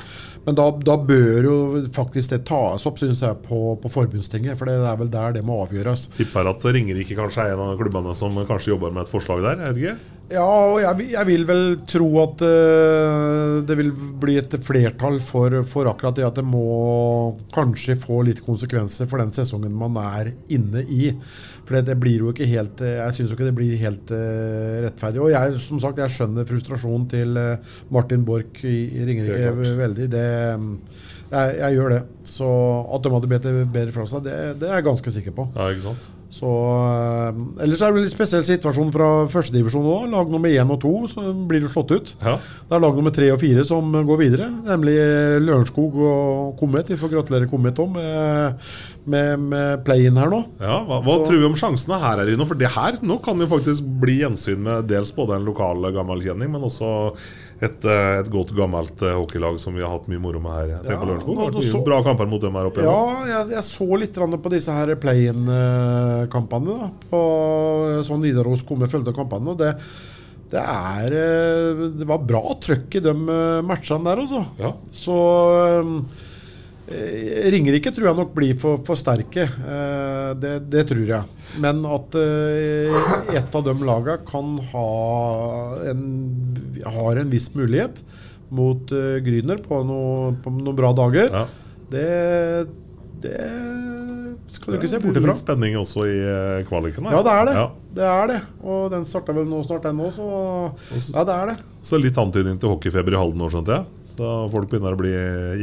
[0.44, 1.54] Men da, da bør jo
[1.94, 4.58] faktisk det tas opp, synes jeg, på, på forbundstinget.
[4.60, 6.08] For det er vel der det må avgjøres.
[6.18, 9.62] Tipper at Ringerike kanskje er en av klubbene som kanskje jobber med et forslag der?
[9.64, 9.96] er det ikke.
[10.32, 15.58] Ja, og jeg, jeg vil vel tro at uh, det vil bli et flertall for,
[15.68, 20.32] for akkurat det at det må kanskje få litt konsekvenser for den sesongen man er
[20.48, 21.12] inne i.
[21.64, 24.10] For det, det blir jo ikke helt eh, Jeg syns jo ikke det blir helt
[24.12, 25.22] uh, rettferdig.
[25.24, 27.38] Og jeg som sagt, jeg skjønner frustrasjonen til
[27.92, 30.10] Martin Borch i, i Ringerike veldig.
[30.12, 30.26] Det,
[31.34, 32.02] jeg, jeg gjør det.
[32.28, 32.50] Så
[32.96, 35.50] at de hadde bedt det bedre fra seg, det, det er jeg ganske sikker på.
[35.56, 36.12] Ja, ikke sant?
[36.34, 40.08] Så, eh, ellers er det en en spesiell situasjon fra førstedivisjon òg.
[40.10, 42.14] Lag nummer én og to så blir jo slått ut.
[42.24, 42.36] Ja.
[42.68, 44.96] Det er lag nummer tre og fire som går videre, nemlig
[45.46, 46.90] Lørenskog og Komet.
[46.90, 48.66] Vi får gratulere Komet òg med,
[49.06, 50.42] med, med play-in her nå.
[50.58, 52.46] Ja, hva, hva Så- tror vi om sjansene her, Rino?
[52.50, 56.50] For det her nå kan jo faktisk bli gjensyn med dels både en lokal gammelkjenning,
[56.50, 57.14] men også
[57.62, 60.72] et, eh, et godt gammelt eh, hockeylag som vi har hatt mye moro med her.
[60.74, 61.36] Ja, på Lørenskog.
[61.38, 62.82] Har vært mye så- bra kamper mot dem her oppe.
[62.82, 66.78] Ja, jeg, jeg så litt på disse her play-in-kampene.
[66.80, 67.22] da, på
[68.04, 69.48] sånn Nidaros følge av kampene.
[69.50, 69.76] og det
[70.50, 74.44] det, er, eh, det var bra trøkk i de eh, matchene der, altså.
[74.60, 74.72] Ja.
[74.92, 75.16] Så
[75.80, 76.33] eh, Eh,
[76.84, 79.46] Ringerike tror jeg nok blir for, for sterke.
[79.48, 81.48] Eh, det, det tror jeg.
[81.62, 82.98] Men at eh,
[83.38, 84.88] et av de lagene kan ha
[85.90, 86.04] en,
[86.84, 88.02] har en viss mulighet
[88.54, 91.32] mot eh, Gryner på, noe, på noen bra dager,
[91.90, 92.04] det,
[93.24, 93.40] det
[94.52, 95.32] skal du ikke se bort ifra.
[95.32, 97.08] Litt spenning også i eh, kvaliken.
[97.10, 97.56] Ja, det er det.
[97.62, 97.66] Ja.
[97.94, 98.40] Det er det.
[98.60, 100.28] Og den starta vel nå snart, den òg, så
[101.16, 101.58] ja, det er det.
[101.84, 103.90] Så litt antydning til hockeyfeber i Halden nå, skjønte jeg.
[104.14, 105.10] Så folk begynner å bli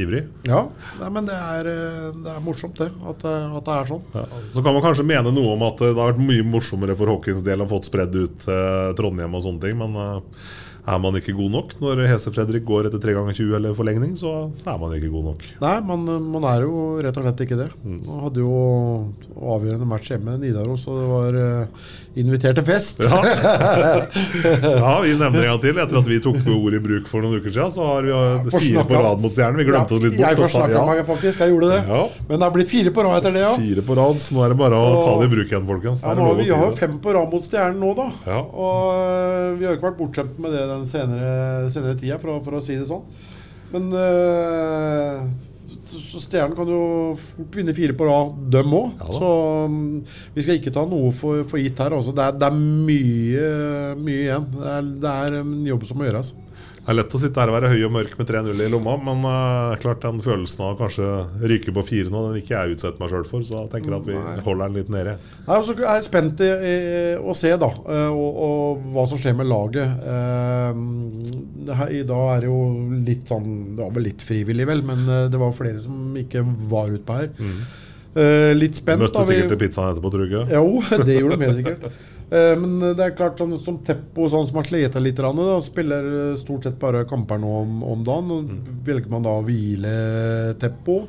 [0.04, 0.26] ivrig.
[0.44, 0.66] Ja,
[1.00, 2.90] nei, men det er, eh, det er morsomt, det.
[3.08, 4.02] At, det- at det er sånn.
[4.14, 4.26] Ja.
[4.52, 7.08] Så kan man kanskje mene noe om at eh, det har vært mye morsommere for
[7.14, 10.20] Hawkins del å fått spredd ut eh, Trondheim og sånne ting, men eh,
[10.82, 14.16] er man ikke god nok når Hese Fredrik går etter 3 ganger 20 eller forlengning,
[14.18, 15.44] så, så er man ikke god nok.
[15.62, 17.68] Nei, man, man er jo rett og slett ikke det.
[17.86, 18.56] Man hadde jo
[19.38, 23.04] avgjørende match hjemme i Nidaros, og det var uh, invitert til fest.
[23.06, 23.20] Ja.
[24.82, 25.78] ja, vi nevner en gang til.
[25.82, 28.50] Etter at vi tok ordet i bruk for noen uker siden, så har vi uh,
[28.58, 29.62] fire på rad mot Stjernen.
[29.62, 30.26] Vi glemte oss litt bort.
[30.26, 30.84] Jeg og får sa snakka ja.
[30.90, 31.46] meg, faktisk.
[31.46, 31.80] Jeg gjorde det.
[31.92, 32.02] Ja.
[32.28, 33.54] Men det har blitt fire på rad etter det, ja.
[33.62, 36.04] Fire på rad, så nå er det bare å ta det i bruk igjen, folkens.
[36.06, 38.10] Ja, er nå vi har jo fem på rad mot Stjernen nå, da.
[38.26, 38.42] Ja.
[38.42, 42.36] Og uh, vi har jo ikke vært bortskjemt med det den senere, senere tida, for,
[42.38, 43.04] å- for å si det sånn.
[43.72, 45.24] Men øh,
[45.92, 46.82] så Stjernen kan jo
[47.20, 48.94] fort vinne fire på rad, dem òg.
[49.00, 49.32] Ja så
[49.72, 49.88] mm,
[50.36, 51.96] vi skal ikke ta noe for, for gitt her.
[51.98, 52.14] Altså.
[52.16, 53.50] Det, er, det er mye,
[54.00, 54.46] mye igjen.
[54.56, 56.34] Det er, det er en jobb som må gjøres.
[56.82, 58.96] Det er lett å sitte her og være høy og mørk med 3-0 i lomma,
[59.06, 61.10] men uh, klart den følelsen av kanskje
[61.52, 63.98] ryke på fire nå, den vil ikke jeg utsette meg sjøl for, så jeg tenker
[64.00, 65.14] at vi holder den litt nede.
[65.46, 66.74] Nei, og så er jeg spent i, i,
[67.22, 69.94] å se da, eh, og, og hva som skjer med laget.
[70.02, 72.62] Uh, her, I dag er det jo
[73.06, 76.90] litt sånn Det var vel litt frivillig, vel, men det var flere som ikke var
[76.98, 77.30] utpå her.
[78.12, 79.00] Eh, litt spent.
[79.00, 80.48] Møtte sikkert til pizzaen etterpå, tror jeg.
[80.52, 81.86] Jo, det gjorde de helt sikkert.
[82.32, 86.08] Eh, Men det er klart sånn, som Teppo sånn som har slitt litt, da, spiller
[86.32, 88.32] eh, stort sett bare kamper nå om, om dagen.
[88.32, 91.04] Og Velger man da å hvile Teppo?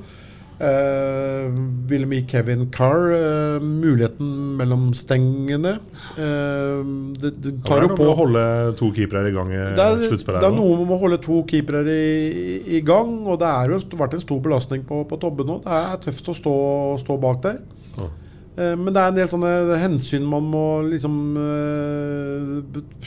[0.62, 1.46] Eh,
[1.90, 4.28] vil de Kevin Carr eh, muligheten
[4.60, 5.72] mellom stengene?
[6.14, 6.82] Eh,
[7.18, 8.44] det, det Det tar er jo noe på med å holde
[8.78, 10.38] to keepere i gang i det er, sluttspillet.
[10.44, 13.80] det er noe med å holde to keepere i, i gang, og det har jo
[13.98, 15.58] vært en stor belastning på, på Tobbe nå.
[15.64, 16.54] Det er tøft å stå,
[17.02, 17.58] stå bak der.
[17.98, 18.12] Eh,
[18.52, 22.58] Men det er en del sånne hensyn man må liksom uh,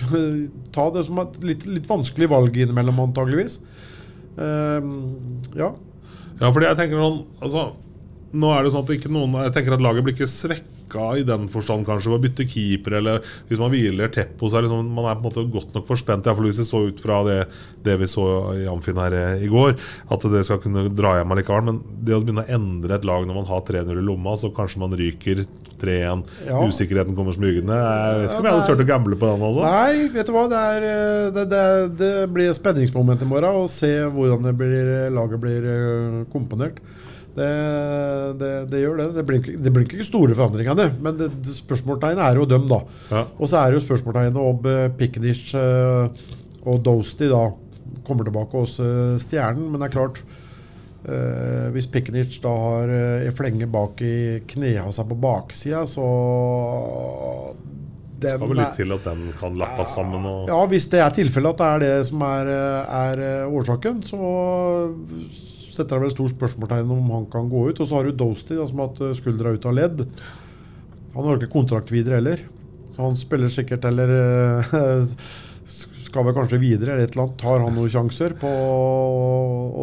[0.76, 0.88] ta.
[0.96, 3.60] Det som er et litt, litt vanskelig valg innimellom, antageligvis.
[4.40, 4.82] Uh,
[5.54, 5.70] ja.
[6.40, 7.62] Ja, fordi jeg tenker sånn altså,
[8.36, 10.28] Nå er det sånn at ikke noen Jeg tenker at laget blir ikke
[10.96, 14.58] svekka i den forstand kanskje ved å bytte keeper, eller hvis man hviler Teppo, så
[14.60, 16.26] er liksom, man er på en måte godt nok forspent.
[16.26, 17.38] Iallfall hvis det så ut fra det,
[17.86, 18.26] det vi så
[18.56, 19.76] i Amfin her eh, i går,
[20.12, 21.66] at det skal kunne dra hjem allikevel.
[21.70, 24.52] Men det å begynne å endre et lag når man har 3-0 i lomma, så
[24.56, 25.46] kanskje man ryker
[25.82, 26.62] 3-1, Ja.
[26.64, 27.76] usikkerheten kommer smygende.
[27.76, 29.44] Jeg vet ikke om jeg hadde turt å gamble på den.
[29.50, 30.46] altså Nei, vet du hva.
[30.52, 31.64] Det, er, eh, det, det,
[32.00, 36.80] det blir spenningsmoment i morgen å se hvordan det blir, laget blir eh, komponert.
[37.36, 37.48] Det,
[38.40, 39.06] det, det gjør det.
[39.18, 42.64] Det blir, ikke, det blir ikke store forandringene, men det, det spørsmålstegn er jo dem,
[42.70, 42.78] da.
[43.36, 46.08] Og så er det jo spørsmålstegnet om uh, Pickenish uh,
[46.64, 47.50] og Dosty da
[48.08, 49.68] kommer tilbake hos uh, Stjernen.
[49.68, 50.22] Men det er klart
[51.10, 54.16] uh, Hvis Pickenish da har uh, en flenge bak i
[54.54, 56.06] knehasa på baksida, så
[58.22, 60.24] Det skal vel litt til at den kan lappes sammen.
[60.48, 62.54] Ja, hvis det er tilfellet at det er det som er,
[63.04, 64.22] er årsaken, så
[65.76, 67.80] setter jeg vel stort spørsmålstegn om han kan gå ut.
[67.80, 70.06] Og så har du Dosty, som har hatt eh, skuldra ut av ledd.
[71.16, 72.46] Han har ikke kontrakt videre heller.
[72.94, 74.76] Så han spiller sikkert eller eh,
[76.06, 77.40] skal vel kanskje videre eller et eller annet.
[77.42, 78.76] Tar han noen sjanser på å,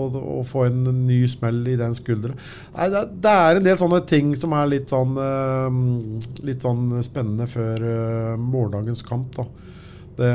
[0.01, 0.05] å,
[0.39, 2.37] å få en ny smell i den skuldra?
[2.77, 6.89] Nei, det, det er en del sånne ting som er litt sånn, eh, litt sånn
[7.05, 7.85] spennende før
[8.41, 9.37] morgendagens kamp.
[9.37, 9.49] da.
[10.19, 10.31] Det,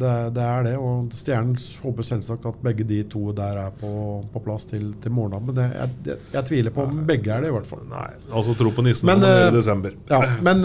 [0.00, 0.74] det, det er det.
[0.80, 3.92] Og Stjernen håper selvsagt at begge de to der er på,
[4.32, 5.48] på plass til, til morgendagen.
[5.50, 7.84] Men jeg, jeg, jeg tviler på om begge er det, i hvert fall.
[7.90, 9.96] Nei, altså tro på nissen Men, men, eh, i desember.
[10.12, 10.64] Ja, men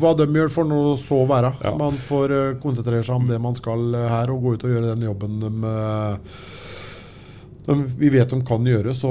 [0.00, 1.52] hva de gjør, får nå så være.
[1.80, 4.76] Man får eh, konsentrere seg om det man skal eh, her, og gå ut og
[4.76, 6.40] gjøre den jobben de, eh,
[7.66, 8.94] de vi vet de kan gjøre.
[8.94, 9.10] Så,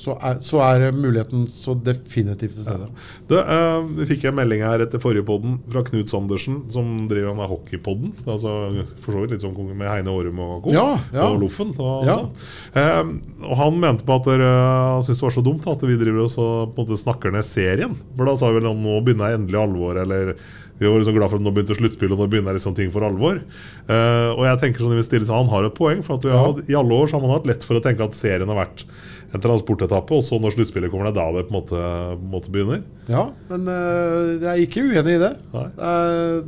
[0.00, 2.88] så, er, så er muligheten så definitivt til stede.
[3.30, 7.36] Du, eh, vi fikk en melding her etter forrige podden fra Knut Sandersen, som driver
[7.38, 8.14] med hockeypodden.
[8.26, 8.54] Altså,
[9.02, 10.74] for så vidt litt sånn med Heine Årum og co.
[10.74, 11.28] Ja, ja.
[11.28, 11.74] Og Loffen.
[11.78, 12.18] Og, Ja.
[12.74, 13.02] Eh,
[13.46, 16.24] og han mente på at dere Han syntes det var så dumt at vi driver
[16.26, 17.94] og så, på en måte snakker ned serien.
[18.16, 20.34] For da sa vi vel at nå begynner endelig alvoret, eller
[20.80, 23.04] Vi var liksom glad for at nå begynte sluttspillet, og nå begynner liksom ting for
[23.04, 23.42] alvor.
[23.84, 26.76] Uh, og jeg tenker sånn, Stille Han har et poeng, for at vi har, i
[26.78, 28.86] alle år så har man hatt lett for å tenke at serien har vært
[29.30, 32.24] en transportetappe, og så når sluttspillet kommer, det er da det på en måte, på
[32.24, 32.80] en måte begynner.
[33.10, 35.30] Ja, men eh, jeg er ikke uenig i det.
[35.54, 36.40] Er-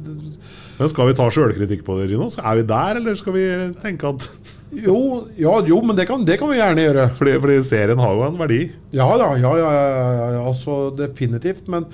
[0.80, 2.26] Men skal vi ta sjølkritikk på det, Rino?
[2.33, 3.45] Så Er vi der, eller skal vi
[3.85, 4.26] tenke at
[4.89, 4.97] jo,
[5.39, 7.07] ja, jo, men det kan, det kan vi gjerne gjøre.
[7.20, 8.62] Fordi, fordi serien har jo en verdi.
[8.97, 11.68] Ja da, ja, ja, ja, ja, ja altså definitivt.
[11.70, 11.87] Men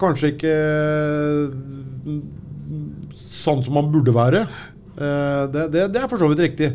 [0.00, 0.54] kanskje ikke
[3.16, 4.44] sånn som man burde være.
[4.96, 6.72] Eh, Det, det, det er for så vidt riktig.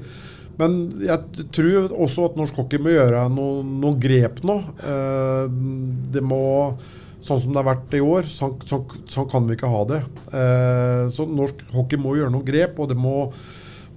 [0.59, 4.61] Men jeg tror også at norsk hockey må gjøre noen, noen grep nå.
[4.79, 5.47] Eh,
[6.15, 6.43] Det må
[7.25, 9.97] Sånn som det har vært i år, sånn, sånn, sånn kan vi ikke ha det.
[10.29, 13.31] Eh, Så norsk hockey må gjøre noen grep, og det må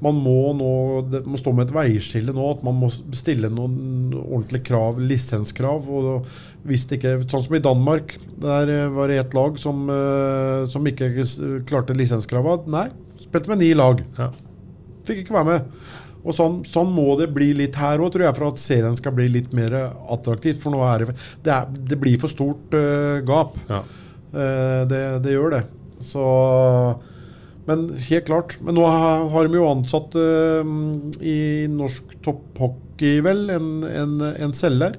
[0.05, 0.71] man må, nå,
[1.11, 2.47] det må stå med et veiskille nå.
[2.55, 5.89] At man må stille noen ordentlige krav, lisenskrav.
[5.89, 6.29] og
[6.69, 8.17] hvis det ikke, Sånn som i Danmark.
[8.43, 11.13] Der eh, var det ett lag som, eh, som ikke
[11.69, 12.61] klarte lisenskrava.
[12.71, 12.89] Nei,
[13.23, 14.03] spilte med ni lag.
[15.09, 15.79] Fikk ikke være med.
[16.29, 19.15] Og sånn, sånn må det bli litt her òg, tror jeg, for at serien skal
[19.17, 19.77] bli litt mer
[20.13, 20.61] attraktivt.
[20.63, 21.15] For nå er det
[21.47, 23.57] Det, er, det blir for stort uh, gap.
[23.71, 25.63] Eh, det, det gjør det.
[26.05, 26.25] Så
[27.69, 28.57] Men helt klart.
[28.65, 30.75] Men nå har, de jo ansatt eh,
[31.21, 31.39] i
[31.71, 34.97] norsk topphockey, vel, en, en, en selger.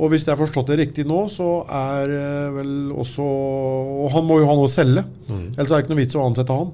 [0.00, 4.24] Og hvis jeg har forstått det riktig nå, så er eh, vel også Og han
[4.26, 5.04] må jo ha noe å selge.
[5.28, 5.44] Mm.
[5.52, 6.72] Ellers er det ikke noe vits å ansette han.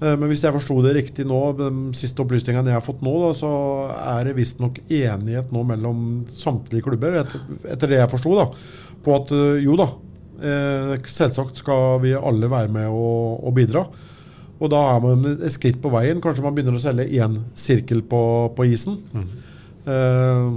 [0.00, 3.14] Eh, Men hvis jeg forsto det riktig nå, de siste opplysningene jeg har fått nå,
[3.24, 3.50] da, så
[4.14, 7.42] er det visstnok enighet nå mellom samtlige klubber, etter,
[7.74, 8.46] etter det jeg forsto, da,
[9.04, 9.90] på at eh, jo da,
[10.40, 13.84] eh, selvsagt skal vi alle være med og, og bidra.
[14.60, 16.20] Og da er man et skritt på veien.
[16.20, 18.20] Kanskje man begynner å selge én sirkel på,
[18.56, 18.98] på isen.
[19.88, 20.50] Eh,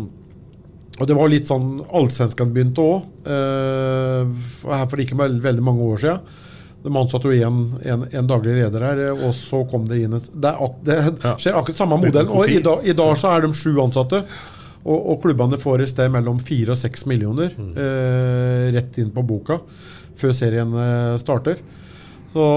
[1.01, 6.01] og det var litt sånn Allsvenskan begynte òg, her for ikke veldig, veldig mange år
[6.04, 6.34] siden.
[6.84, 10.26] De ansatte jo en, en, en daglig leder her, og så kom det inn en
[10.43, 10.97] Det, ak- det
[11.39, 12.34] skjer akkurat samme modellen.
[12.36, 14.20] Og i dag, i dag så er de sju ansatte.
[14.84, 19.24] Og, og klubbene får et sted mellom fire og seks millioner eh, rett inn på
[19.24, 19.62] boka
[20.20, 21.62] før serien eh, starter.
[22.34, 22.48] Så,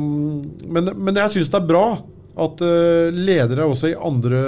[0.00, 1.86] mm, men, men jeg syns det er bra
[2.34, 4.42] at eh, ledere også i andre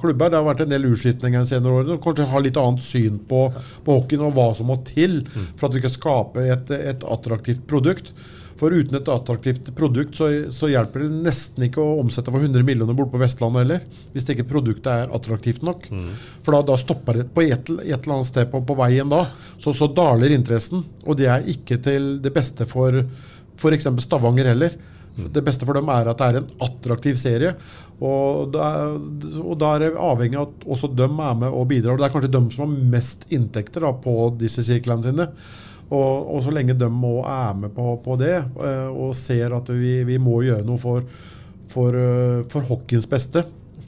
[0.00, 1.98] klubber Det har vært en del utskiftninger de senere årene.
[2.04, 3.46] Kanskje har litt annet syn på,
[3.84, 5.22] på hockeyen og hva som må til
[5.56, 8.12] for at vi kan skape et, et attraktivt produkt.
[8.54, 12.62] For uten et attraktivt produkt så, så hjelper det nesten ikke å omsette for 100
[12.66, 13.82] millioner bort på Vestlandet heller.
[14.12, 15.88] Hvis det ikke produktet er attraktivt nok.
[16.44, 19.24] For da, da stopper det på et, et eller annet sted på, på veien da.
[19.58, 20.84] Så, så daler interessen.
[21.02, 23.02] Og det er ikke til det beste for
[23.58, 23.88] f.eks.
[24.04, 24.76] Stavanger heller.
[25.14, 27.52] Det beste for dem er at det er en attraktiv serie.
[28.02, 28.70] Og da,
[29.38, 31.98] og da er det avhengig av at også dem er med og bidrar.
[31.98, 35.28] Det er kanskje dem som har mest inntekter da, på disse sirklene sine.
[35.92, 39.70] Og, og så lenge de må er med på, på det, eh, og ser at
[39.70, 41.04] vi, vi må gjøre noe for,
[41.70, 43.44] for, eh, for hockeyens beste,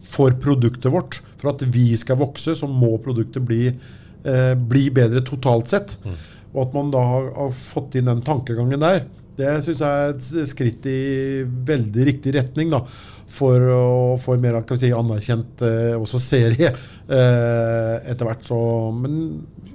[0.06, 5.24] for produktet vårt, for at vi skal vokse, så må produktet bli, eh, bli bedre
[5.26, 5.96] totalt sett.
[6.52, 9.06] Og at man da har, har fått inn den tankegangen der,
[9.36, 11.00] det syns jeg er et skritt i
[11.44, 12.72] veldig riktig retning.
[12.72, 12.82] da,
[13.28, 18.44] For å få en mer kan vi si, anerkjent eh, også serie eh, etter hvert.
[18.46, 18.58] Så,
[18.96, 19.16] men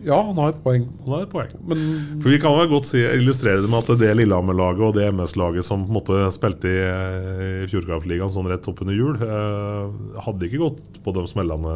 [0.02, 0.88] ja, han har et poeng.
[1.06, 1.52] Han har et poeng.
[1.70, 1.82] Men,
[2.24, 5.68] For Vi kan vel godt si, illustrere det med at det Lillehammer-laget og det MS-laget
[5.68, 10.64] som på en måte spilte i, i Fjordkraftligaen sånn rett oppunder jul, eh, hadde ikke
[10.64, 11.76] gått på de smellene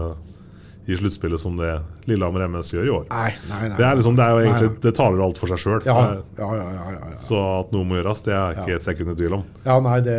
[0.85, 1.71] i sluttspillet som det
[2.05, 3.05] Lillehammer MS gjør i år.
[3.09, 4.67] Nei, nei, nei, det, er liksom, det er jo egentlig.
[4.83, 5.79] Det taler alt for seg sjøl.
[5.87, 5.95] Ja,
[6.37, 7.13] ja, ja, ja.
[7.25, 9.45] Så at noe må gjøres, det er ikke et sekund i tvil om.
[9.65, 10.17] Ja, nei, det,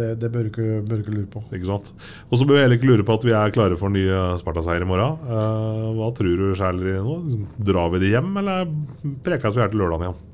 [0.00, 1.44] det, det bør, du ikke, ikke lure på.
[1.54, 1.92] Ikke sant?
[2.30, 4.02] Og så bør vi heller ikke lure på at vi er klare for en ny
[4.08, 5.22] eh, Sparta-seier i morgen.
[5.28, 7.16] Uh, hva tror du skjer nå?
[7.62, 8.66] Drar vi det hjem, eller
[9.22, 10.28] prekes vi her til lørdagen igjen?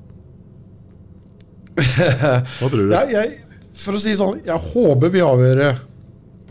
[2.58, 2.90] Hva tror du?
[2.90, 5.68] Jeg, jeg, for å si sånn, jeg håper vi avgjør det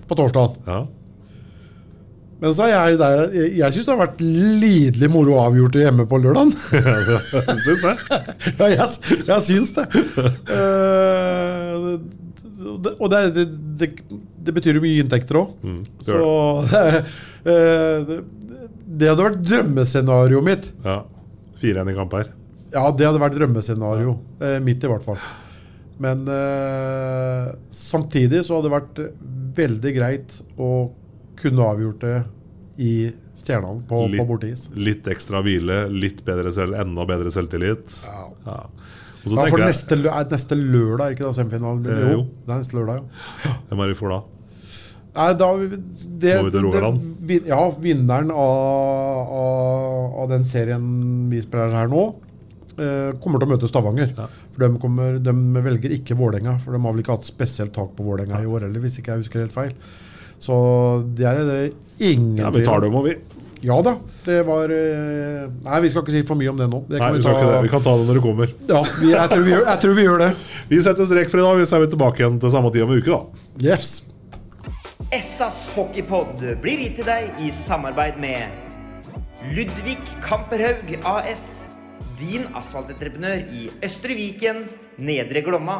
[0.07, 0.61] på torsdag.
[0.67, 0.85] Ja.
[2.37, 6.05] Men så er jeg der Jeg, jeg syns det har vært lidelig moro avgjort hjemme
[6.09, 6.51] på lørdagen.
[7.65, 7.95] syns det?
[8.61, 8.87] ja, jeg,
[9.31, 9.87] jeg syns det.
[10.51, 11.97] Uh,
[12.83, 13.45] det- og det, det,
[13.79, 13.89] det,
[14.47, 15.53] det betyr jo mye inntekter òg.
[15.65, 16.17] Mm, så
[16.69, 17.03] det,
[17.47, 18.19] uh, det,
[18.87, 20.69] det hadde vært drømmescenarioet mitt.
[20.85, 21.01] Ja.
[21.61, 22.31] 4-1 i kamp her.
[22.73, 24.17] Ja, det hadde vært drømmescenario.
[24.43, 25.17] Eh, mitt, i hvert fall.
[26.03, 28.99] Men eh, samtidig så hadde det vært
[29.57, 30.69] veldig greit å
[31.41, 32.17] kunne avgjort det
[32.77, 32.91] i
[33.37, 34.67] Stjernan på, på bortis.
[34.77, 37.99] litt ekstra hvile, litt bedre selv, enda bedre selvtillit.
[38.05, 38.57] Ja.
[38.57, 41.85] Og så Ja, for jeg- neste, er neste lørdag, ikke da semifinalen?
[41.85, 42.23] Eh, jo, jo.
[42.45, 43.53] det er neste lørdag, ja.
[43.69, 44.19] Hvem er vi for da?
[45.17, 46.99] Nei, da det, Må vi til Rogaland?
[47.27, 52.03] det- Ja, vinneren av, av, av den serien vi spiller her nå,
[52.77, 54.13] eh, kommer til å møte Stavanger.
[54.53, 55.33] For de, kommer, de
[55.65, 58.67] velger ikke Vålerenga, for de har vel ikke hatt spesielt tak på Vålerenga i år
[58.67, 59.73] heller, hvis ikke jeg husker helt feil.
[60.39, 60.55] Så
[61.17, 61.61] det er det
[61.99, 63.15] ingen Ja, vi tar dem, og vi.
[63.65, 63.95] Ja da.
[64.21, 66.83] Det var eh, Nei, vi skal ikke si for mye om det nå.
[66.85, 67.61] Det Nei, kan vi, ikke det.
[67.65, 68.51] vi kan ta det når det kommer.
[68.69, 70.29] ja, vi, jeg, tror vi gjør, jeg tror vi gjør det.
[70.69, 71.63] Vi setter strek for i dag.
[71.67, 73.71] Så er vi tilbake igjen til samme tid om en uke, da.
[73.71, 74.03] Yes.
[75.15, 78.51] Essas hockeypod blir gitt til deg i samarbeid med
[79.55, 81.45] Ludvig Kamperhaug AS.
[82.19, 84.65] Din asfaltentreprenør i Østre Viken,
[84.99, 85.79] Nedre Glomma.